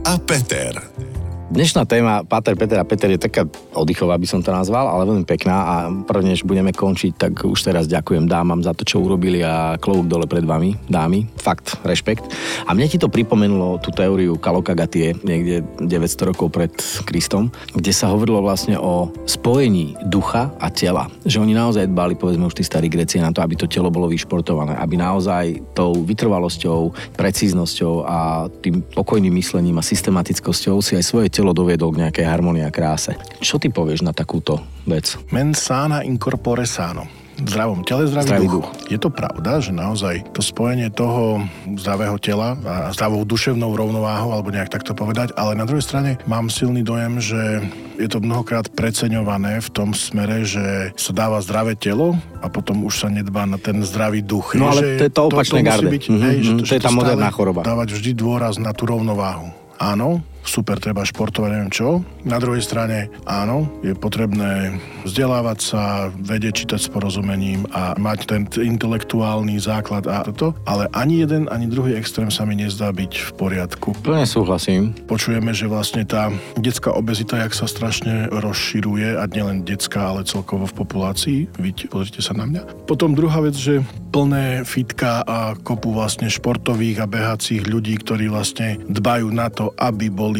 a 0.02 0.18
Peter. 0.18 1.05
Dnešná 1.46 1.86
téma 1.86 2.26
Pater, 2.26 2.58
Peter 2.58 2.74
a 2.74 2.82
Peter 2.82 3.06
je 3.06 3.22
taká 3.22 3.46
oddychová, 3.70 4.18
by 4.18 4.26
som 4.26 4.42
to 4.42 4.50
nazval, 4.50 4.90
ale 4.90 5.06
veľmi 5.06 5.22
pekná 5.22 5.54
a 5.54 5.74
prvne, 6.02 6.34
než 6.34 6.42
budeme 6.42 6.74
končiť, 6.74 7.14
tak 7.14 7.46
už 7.46 7.70
teraz 7.70 7.86
ďakujem 7.86 8.26
dámam 8.26 8.66
za 8.66 8.74
to, 8.74 8.82
čo 8.82 8.98
urobili 8.98 9.46
a 9.46 9.78
klobúk 9.78 10.10
dole 10.10 10.26
pred 10.26 10.42
vami, 10.42 10.74
dámy. 10.90 11.30
Fakt, 11.38 11.78
rešpekt. 11.86 12.26
A 12.66 12.74
mne 12.74 12.90
ti 12.90 12.98
to 12.98 13.06
pripomenulo 13.06 13.78
tú 13.78 13.94
teóriu 13.94 14.34
Kalokagatie, 14.42 15.14
niekde 15.22 15.62
900 15.86 16.34
rokov 16.34 16.50
pred 16.50 16.74
Kristom, 17.06 17.54
kde 17.78 17.94
sa 17.94 18.10
hovorilo 18.10 18.42
vlastne 18.42 18.74
o 18.74 19.14
spojení 19.30 19.94
ducha 20.10 20.50
a 20.58 20.66
tela. 20.74 21.06
Že 21.22 21.46
oni 21.46 21.54
naozaj 21.54 21.86
dbali, 21.86 22.18
povedzme 22.18 22.50
už 22.50 22.58
tí 22.58 22.66
starí 22.66 22.90
Greci, 22.90 23.22
na 23.22 23.30
to, 23.30 23.38
aby 23.46 23.54
to 23.54 23.70
telo 23.70 23.94
bolo 23.94 24.10
vyšportované, 24.10 24.74
aby 24.82 24.98
naozaj 24.98 25.62
tou 25.78 25.94
vytrvalosťou, 25.94 27.14
precíznosťou 27.14 27.94
a 28.02 28.50
tým 28.50 28.82
pokojným 28.82 29.38
myslením 29.38 29.78
a 29.78 29.86
systematickosťou 29.86 30.82
si 30.82 30.98
aj 30.98 31.06
svoje 31.06 31.35
telo 31.36 31.52
doviedol 31.52 31.92
k 31.92 32.08
nejakej 32.08 32.24
harmonii 32.24 32.64
a 32.64 32.72
kráse. 32.72 33.12
Čo 33.44 33.60
ty 33.60 33.68
povieš 33.68 34.00
na 34.00 34.16
takúto 34.16 34.64
vec? 34.88 35.20
Mens 35.28 35.60
sana 35.60 36.00
incorpore 36.00 36.64
sano 36.64 37.26
v 37.36 37.48
zdravom 37.52 37.84
tele, 37.84 38.08
zdravý, 38.08 38.26
zdravý 38.32 38.48
duch. 38.48 38.64
duch. 38.64 38.88
Je 38.88 38.96
to 38.96 39.12
pravda, 39.12 39.60
že 39.60 39.68
naozaj 39.68 40.24
to 40.32 40.40
spojenie 40.40 40.88
toho 40.88 41.44
zdravého 41.76 42.16
tela 42.16 42.56
a 42.64 42.88
zdravou 42.96 43.28
duševnou 43.28 43.76
rovnováhou, 43.76 44.32
alebo 44.32 44.48
nejak 44.48 44.72
takto 44.72 44.96
povedať, 44.96 45.36
ale 45.36 45.52
na 45.52 45.68
druhej 45.68 45.84
strane 45.84 46.16
mám 46.24 46.48
silný 46.48 46.80
dojem, 46.80 47.20
že 47.20 47.60
je 48.00 48.08
to 48.08 48.24
mnohokrát 48.24 48.72
preceňované 48.72 49.60
v 49.60 49.68
tom 49.68 49.92
smere, 49.92 50.48
že 50.48 50.96
sa 50.96 51.12
dáva 51.12 51.36
zdravé 51.44 51.76
telo 51.76 52.16
a 52.40 52.48
potom 52.48 52.88
už 52.88 53.04
sa 53.04 53.08
nedbá 53.12 53.44
na 53.44 53.60
ten 53.60 53.84
zdravý 53.84 54.24
duch. 54.24 54.56
No 54.56 54.72
ale 54.72 54.96
to 54.96 55.04
je 55.04 55.12
to 55.12 55.22
opačné 55.28 55.60
to, 55.60 55.64
to 55.64 55.68
garde. 55.68 55.92
Byť, 55.92 56.04
mm-hmm, 56.08 56.24
hej, 56.24 56.36
že 56.40 56.52
to, 56.56 56.64
to 56.64 56.76
je 56.80 56.84
tá 56.88 56.92
moderná 56.92 57.28
choroba. 57.28 57.60
Dávať 57.68 58.00
vždy 58.00 58.16
dôraz 58.16 58.56
na 58.56 58.72
tú 58.72 58.88
rovnováhu. 58.88 59.52
Áno, 59.76 60.24
super, 60.48 60.78
treba 60.78 61.02
športovať, 61.02 61.50
neviem 61.52 61.72
čo. 61.74 62.00
Na 62.22 62.38
druhej 62.40 62.62
strane, 62.62 63.10
áno, 63.26 63.66
je 63.82 63.92
potrebné 63.92 64.78
vzdelávať 65.04 65.58
sa, 65.58 65.82
vedieť 66.14 66.66
čítať 66.66 66.80
s 66.86 66.88
porozumením 66.90 67.66
a 67.74 67.98
mať 67.98 68.18
ten 68.26 68.42
intelektuálny 68.46 69.58
základ 69.58 70.06
a 70.06 70.22
toto, 70.26 70.54
ale 70.66 70.86
ani 70.94 71.22
jeden, 71.26 71.50
ani 71.50 71.66
druhý 71.66 71.98
extrém 71.98 72.30
sa 72.30 72.46
mi 72.46 72.58
nezdá 72.58 72.90
byť 72.94 73.12
v 73.12 73.30
poriadku. 73.34 73.88
Plne 74.02 74.26
súhlasím. 74.26 74.94
Počujeme, 75.10 75.50
že 75.50 75.66
vlastne 75.70 76.06
tá 76.06 76.30
detská 76.58 76.94
obezita, 76.94 77.42
jak 77.42 77.52
sa 77.54 77.66
strašne 77.66 78.30
rozširuje, 78.30 79.18
a 79.18 79.24
nielen 79.30 79.64
detská, 79.64 80.12
ale 80.12 80.28
celkovo 80.28 80.68
v 80.68 80.74
populácii. 80.76 81.40
Vidíte, 81.56 81.88
pozrite 81.88 82.20
sa 82.20 82.36
na 82.36 82.44
mňa. 82.44 82.86
Potom 82.86 83.16
druhá 83.16 83.40
vec, 83.40 83.56
že 83.56 83.80
plné 84.12 84.64
fitka 84.64 85.24
a 85.24 85.56
kopu 85.56 85.92
vlastne 85.92 86.28
športových 86.28 87.04
a 87.04 87.10
behacích 87.10 87.64
ľudí, 87.68 87.96
ktorí 88.00 88.28
vlastne 88.28 88.80
dbajú 88.88 89.28
na 89.32 89.48
to, 89.48 89.72
aby 89.76 90.12
boli 90.12 90.35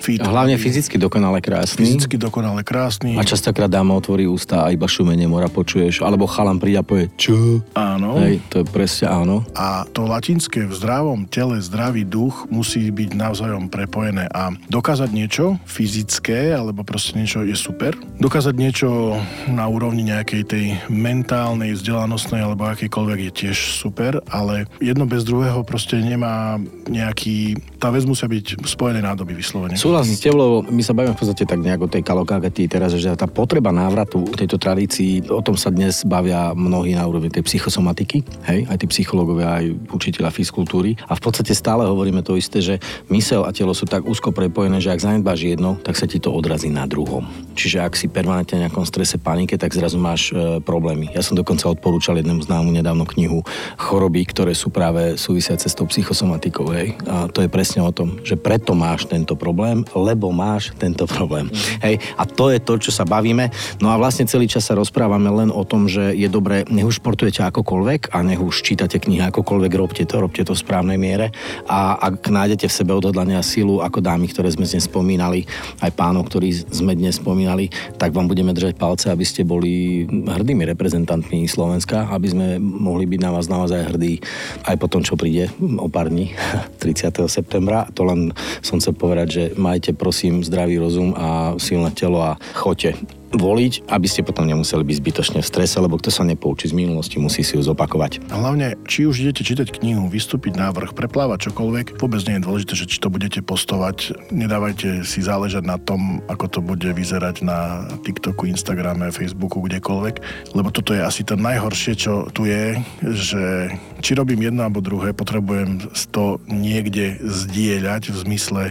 fit. 0.00 0.22
A 0.22 0.30
hlavne 0.30 0.54
fyzicky 0.56 0.96
dokonale 0.96 1.42
krásny. 1.42 1.84
Fyzicky 1.84 2.16
dokonale 2.16 2.62
krásny. 2.62 3.18
A 3.18 3.22
častokrát 3.26 3.68
dáma 3.68 3.96
otvorí 3.96 4.28
ústa 4.28 4.64
a 4.64 4.70
iba 4.70 4.86
šumenie 4.86 5.26
mora 5.26 5.50
počuješ, 5.50 6.04
alebo 6.04 6.28
chalam 6.28 6.60
príde 6.60 6.80
a 6.80 6.84
povie 6.86 7.10
čo? 7.18 7.60
Áno. 7.74 8.18
Hej, 8.20 8.40
to 8.52 8.62
je 8.62 8.66
presne 8.68 9.10
áno. 9.10 9.42
A 9.58 9.84
to 9.90 10.06
latinské 10.06 10.64
v 10.68 10.72
zdravom 10.74 11.26
tele, 11.26 11.58
zdravý 11.58 12.06
duch 12.06 12.46
musí 12.52 12.88
byť 12.88 13.10
navzájom 13.16 13.72
prepojené 13.72 14.30
a 14.30 14.54
dokázať 14.70 15.10
niečo 15.12 15.56
fyzické, 15.66 16.54
alebo 16.54 16.84
proste 16.86 17.18
niečo 17.18 17.42
je 17.42 17.56
super. 17.56 17.96
Dokázať 18.18 18.54
niečo 18.54 19.18
na 19.48 19.66
úrovni 19.66 20.06
nejakej 20.06 20.42
tej 20.44 20.66
mentálnej, 20.90 21.74
vzdelanostnej 21.74 22.42
alebo 22.42 22.66
akýkoľvek 22.66 23.18
je 23.28 23.32
tiež 23.32 23.58
super, 23.78 24.20
ale 24.28 24.66
jedno 24.82 25.06
bez 25.06 25.22
druhého 25.22 25.62
proste 25.62 25.98
nemá 25.98 26.58
nejaký... 26.90 27.58
Tá 27.78 27.94
vec 27.94 28.02
musia 28.08 28.26
byť 28.26 28.66
spojené 28.66 29.00
nádoby 29.02 29.37
vyslovene. 29.38 29.78
Súhlasím 29.78 30.18
s 30.18 30.22
tebou, 30.26 30.66
my 30.66 30.82
sa 30.82 30.90
bavíme 30.90 31.14
v 31.14 31.20
podstate 31.22 31.46
tak 31.46 31.62
nejak 31.62 31.86
o 31.86 31.88
tej 31.88 32.02
kalokagati 32.02 32.66
teraz, 32.66 32.98
že 32.98 33.14
tá 33.14 33.30
potreba 33.30 33.70
návratu 33.70 34.26
k 34.34 34.42
tejto 34.42 34.58
tradícii, 34.58 35.30
o 35.30 35.38
tom 35.38 35.54
sa 35.54 35.70
dnes 35.70 36.02
bavia 36.02 36.50
mnohí 36.58 36.98
na 36.98 37.06
úrovni 37.06 37.30
tej 37.30 37.46
psychosomatiky, 37.46 38.26
hej, 38.50 38.66
aj 38.66 38.76
tí 38.82 38.86
psychológovia, 38.90 39.62
aj 39.62 39.94
učiteľa 39.94 40.34
fyzikultúry. 40.34 40.98
A 41.06 41.14
v 41.14 41.22
podstate 41.22 41.54
stále 41.54 41.86
hovoríme 41.86 42.26
to 42.26 42.34
isté, 42.34 42.58
že 42.58 42.82
mysel 43.14 43.46
a 43.46 43.54
telo 43.54 43.70
sú 43.70 43.86
tak 43.86 44.02
úzko 44.02 44.34
prepojené, 44.34 44.82
že 44.82 44.90
ak 44.90 45.04
zanedbáš 45.04 45.46
jedno, 45.46 45.78
tak 45.78 45.94
sa 45.94 46.10
ti 46.10 46.18
to 46.18 46.34
odrazí 46.34 46.66
na 46.66 46.90
druhom. 46.90 47.22
Čiže 47.54 47.86
ak 47.86 47.94
si 47.94 48.10
permanentne 48.10 48.58
v 48.58 48.64
nejakom 48.66 48.82
strese, 48.82 49.20
panike, 49.28 49.60
tak 49.60 49.76
zrazu 49.76 50.00
máš 50.00 50.32
e, 50.32 50.58
problémy. 50.64 51.12
Ja 51.12 51.20
som 51.20 51.36
dokonca 51.36 51.68
odporúčal 51.68 52.16
jednému 52.16 52.40
známu 52.48 52.72
nedávno 52.72 53.04
knihu 53.04 53.44
choroby, 53.76 54.24
ktoré 54.24 54.56
sú 54.56 54.72
práve 54.72 55.20
súvisiace 55.20 55.68
s 55.68 55.76
tou 55.76 55.84
psychosomatikou. 55.84 56.72
Hej. 56.72 56.96
A 57.04 57.28
to 57.28 57.44
je 57.44 57.52
presne 57.52 57.84
o 57.84 57.92
tom, 57.92 58.16
že 58.24 58.40
preto 58.40 58.72
máš 58.72 59.04
tento 59.28 59.36
problém, 59.36 59.84
lebo 59.92 60.32
máš 60.32 60.72
tento 60.76 61.04
problém. 61.04 61.48
Mm. 61.48 61.56
Hej. 61.84 61.94
A 62.16 62.22
to 62.24 62.48
je 62.52 62.60
to, 62.62 62.80
čo 62.80 62.92
sa 62.92 63.04
bavíme. 63.04 63.50
No 63.80 63.92
a 63.92 64.00
vlastne 64.00 64.24
celý 64.24 64.48
čas 64.48 64.68
sa 64.68 64.76
rozprávame 64.76 65.28
len 65.28 65.52
o 65.52 65.64
tom, 65.64 65.88
že 65.88 66.12
je 66.16 66.28
dobré, 66.28 66.64
nech 66.68 66.84
už 66.84 67.00
športujete 67.02 67.44
akokoľvek 67.44 68.12
a 68.12 68.24
nech 68.24 68.40
už 68.40 68.64
čítate 68.64 69.00
knihy 69.00 69.24
akokoľvek, 69.32 69.72
robte 69.76 70.04
to, 70.04 70.20
robte 70.20 70.44
to 70.44 70.52
v 70.52 70.62
správnej 70.62 70.96
miere. 70.96 71.32
A 71.68 71.98
ak 72.00 72.28
nájdete 72.28 72.68
v 72.68 72.76
sebe 72.78 72.92
odhodlanie 72.94 73.36
a 73.36 73.44
silu, 73.44 73.80
ako 73.80 74.00
dámy, 74.00 74.32
ktoré 74.32 74.48
sme 74.52 74.64
dnes 74.64 74.84
spomínali, 74.84 75.44
aj 75.80 75.92
pánov, 75.92 76.28
ktorí 76.28 76.52
sme 76.72 76.96
dnes 76.96 77.20
spomínali, 77.20 77.68
tak 78.00 78.16
vám 78.16 78.28
budeme 78.28 78.56
držať 78.56 78.80
palce, 78.80 79.12
aby 79.12 79.24
ste 79.24 79.44
boli 79.44 80.04
hrdými 80.08 80.64
reprezentantmi 80.72 81.44
Slovenska, 81.48 82.08
aby 82.12 82.28
sme 82.32 82.46
mohli 82.60 82.98
mohli 82.98 83.14
byť 83.14 83.20
na 83.22 83.30
vás 83.30 83.46
naozaj 83.46 83.94
hrdí 83.94 84.18
aj 84.66 84.74
po 84.74 84.90
tom, 84.90 85.06
čo 85.06 85.14
príde 85.14 85.54
o 85.78 85.86
pár 85.86 86.10
dní, 86.10 86.34
30. 86.82 87.30
septembra. 87.30 87.86
To 87.94 88.02
len 88.02 88.34
som 88.58 88.82
chcel 88.82 88.98
povedať, 88.98 89.17
že 89.26 89.50
majte 89.58 89.90
prosím 89.98 90.46
zdravý 90.46 90.78
rozum 90.78 91.10
a 91.18 91.58
silné 91.58 91.90
telo 91.90 92.22
a 92.22 92.38
choďte 92.54 93.17
voliť, 93.32 93.90
aby 93.92 94.06
ste 94.08 94.24
potom 94.24 94.48
nemuseli 94.48 94.84
byť 94.84 94.96
zbytočne 95.00 95.38
v 95.44 95.50
strese, 95.50 95.76
lebo 95.80 96.00
kto 96.00 96.08
sa 96.08 96.24
nepoučí 96.24 96.72
z 96.72 96.74
minulosti, 96.76 97.20
musí 97.20 97.44
si 97.44 97.56
ju 97.56 97.62
zopakovať. 97.62 98.30
Hlavne, 98.32 98.80
či 98.88 99.04
už 99.04 99.20
idete 99.24 99.44
čítať 99.44 99.80
knihu, 99.80 100.08
vystúpiť 100.08 100.56
návrh, 100.56 100.96
preplávať 100.96 101.52
čokoľvek, 101.52 102.00
vôbec 102.00 102.20
nie 102.24 102.40
je 102.40 102.44
dôležité, 102.44 102.72
že 102.74 102.88
či 102.88 102.98
to 103.00 103.12
budete 103.12 103.40
postovať. 103.44 104.16
Nedávajte 104.32 105.04
si 105.04 105.20
záležať 105.20 105.64
na 105.68 105.76
tom, 105.76 106.24
ako 106.26 106.46
to 106.48 106.60
bude 106.64 106.88
vyzerať 106.88 107.44
na 107.44 107.84
TikToku, 108.00 108.48
Instagrame, 108.48 109.12
Facebooku, 109.12 109.60
kdekoľvek, 109.60 110.14
lebo 110.56 110.68
toto 110.72 110.96
je 110.96 111.04
asi 111.04 111.22
to 111.24 111.36
najhoršie, 111.36 111.92
čo 111.98 112.32
tu 112.32 112.48
je, 112.48 112.80
že 113.02 113.72
či 114.00 114.16
robím 114.16 114.48
jedno 114.48 114.64
alebo 114.64 114.80
druhé, 114.80 115.12
potrebujem 115.12 115.84
to 116.12 116.40
niekde 116.48 117.20
zdieľať 117.20 118.10
v 118.10 118.16
zmysle 118.24 118.62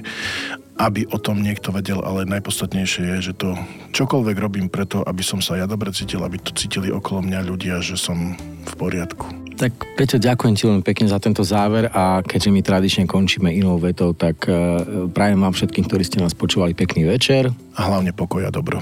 aby 0.78 1.10
o 1.10 1.18
tom 1.18 1.42
niekto 1.42 1.74
vedel, 1.74 2.00
ale 2.06 2.30
najpodstatnejšie 2.30 3.18
je, 3.18 3.18
že 3.30 3.34
to 3.34 3.58
čokoľvek 3.94 4.38
robím 4.38 4.68
preto, 4.70 5.02
aby 5.02 5.26
som 5.26 5.42
sa 5.42 5.58
ja 5.58 5.66
dobre 5.66 5.90
cítil, 5.90 6.22
aby 6.22 6.38
to 6.38 6.54
cítili 6.54 6.94
okolo 6.94 7.26
mňa 7.26 7.40
ľudia, 7.44 7.82
že 7.82 7.98
som 7.98 8.38
v 8.63 8.74
poriadku. 8.78 9.26
Tak 9.58 9.98
Peťo, 9.98 10.22
ďakujem 10.22 10.54
ti 10.54 10.63
veľmi 10.70 10.86
pekne 10.86 11.10
za 11.10 11.18
tento 11.18 11.42
záver 11.42 11.90
a 11.90 12.22
keďže 12.22 12.54
my 12.54 12.62
tradične 12.62 13.04
končíme 13.10 13.50
inou 13.50 13.82
vetou, 13.82 14.13
tak 14.13 14.46
uh, 14.46 15.10
prajem 15.10 15.42
vám 15.42 15.58
všetkým, 15.58 15.90
ktorí 15.90 16.06
ste 16.06 16.22
nás 16.22 16.38
počúvali 16.38 16.78
pekný 16.78 17.10
večer. 17.10 17.50
A 17.74 17.90
hlavne 17.90 18.13
pokoj 18.13 18.46
a 18.46 18.54
dobro. 18.54 18.78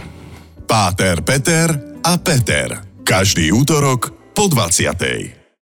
Páter, 0.68 1.24
Peter 1.24 1.72
a 2.04 2.20
Peter. 2.20 2.84
Každý 3.08 3.56
útorok 3.56 4.12
po 4.36 4.52
20. 4.52 5.45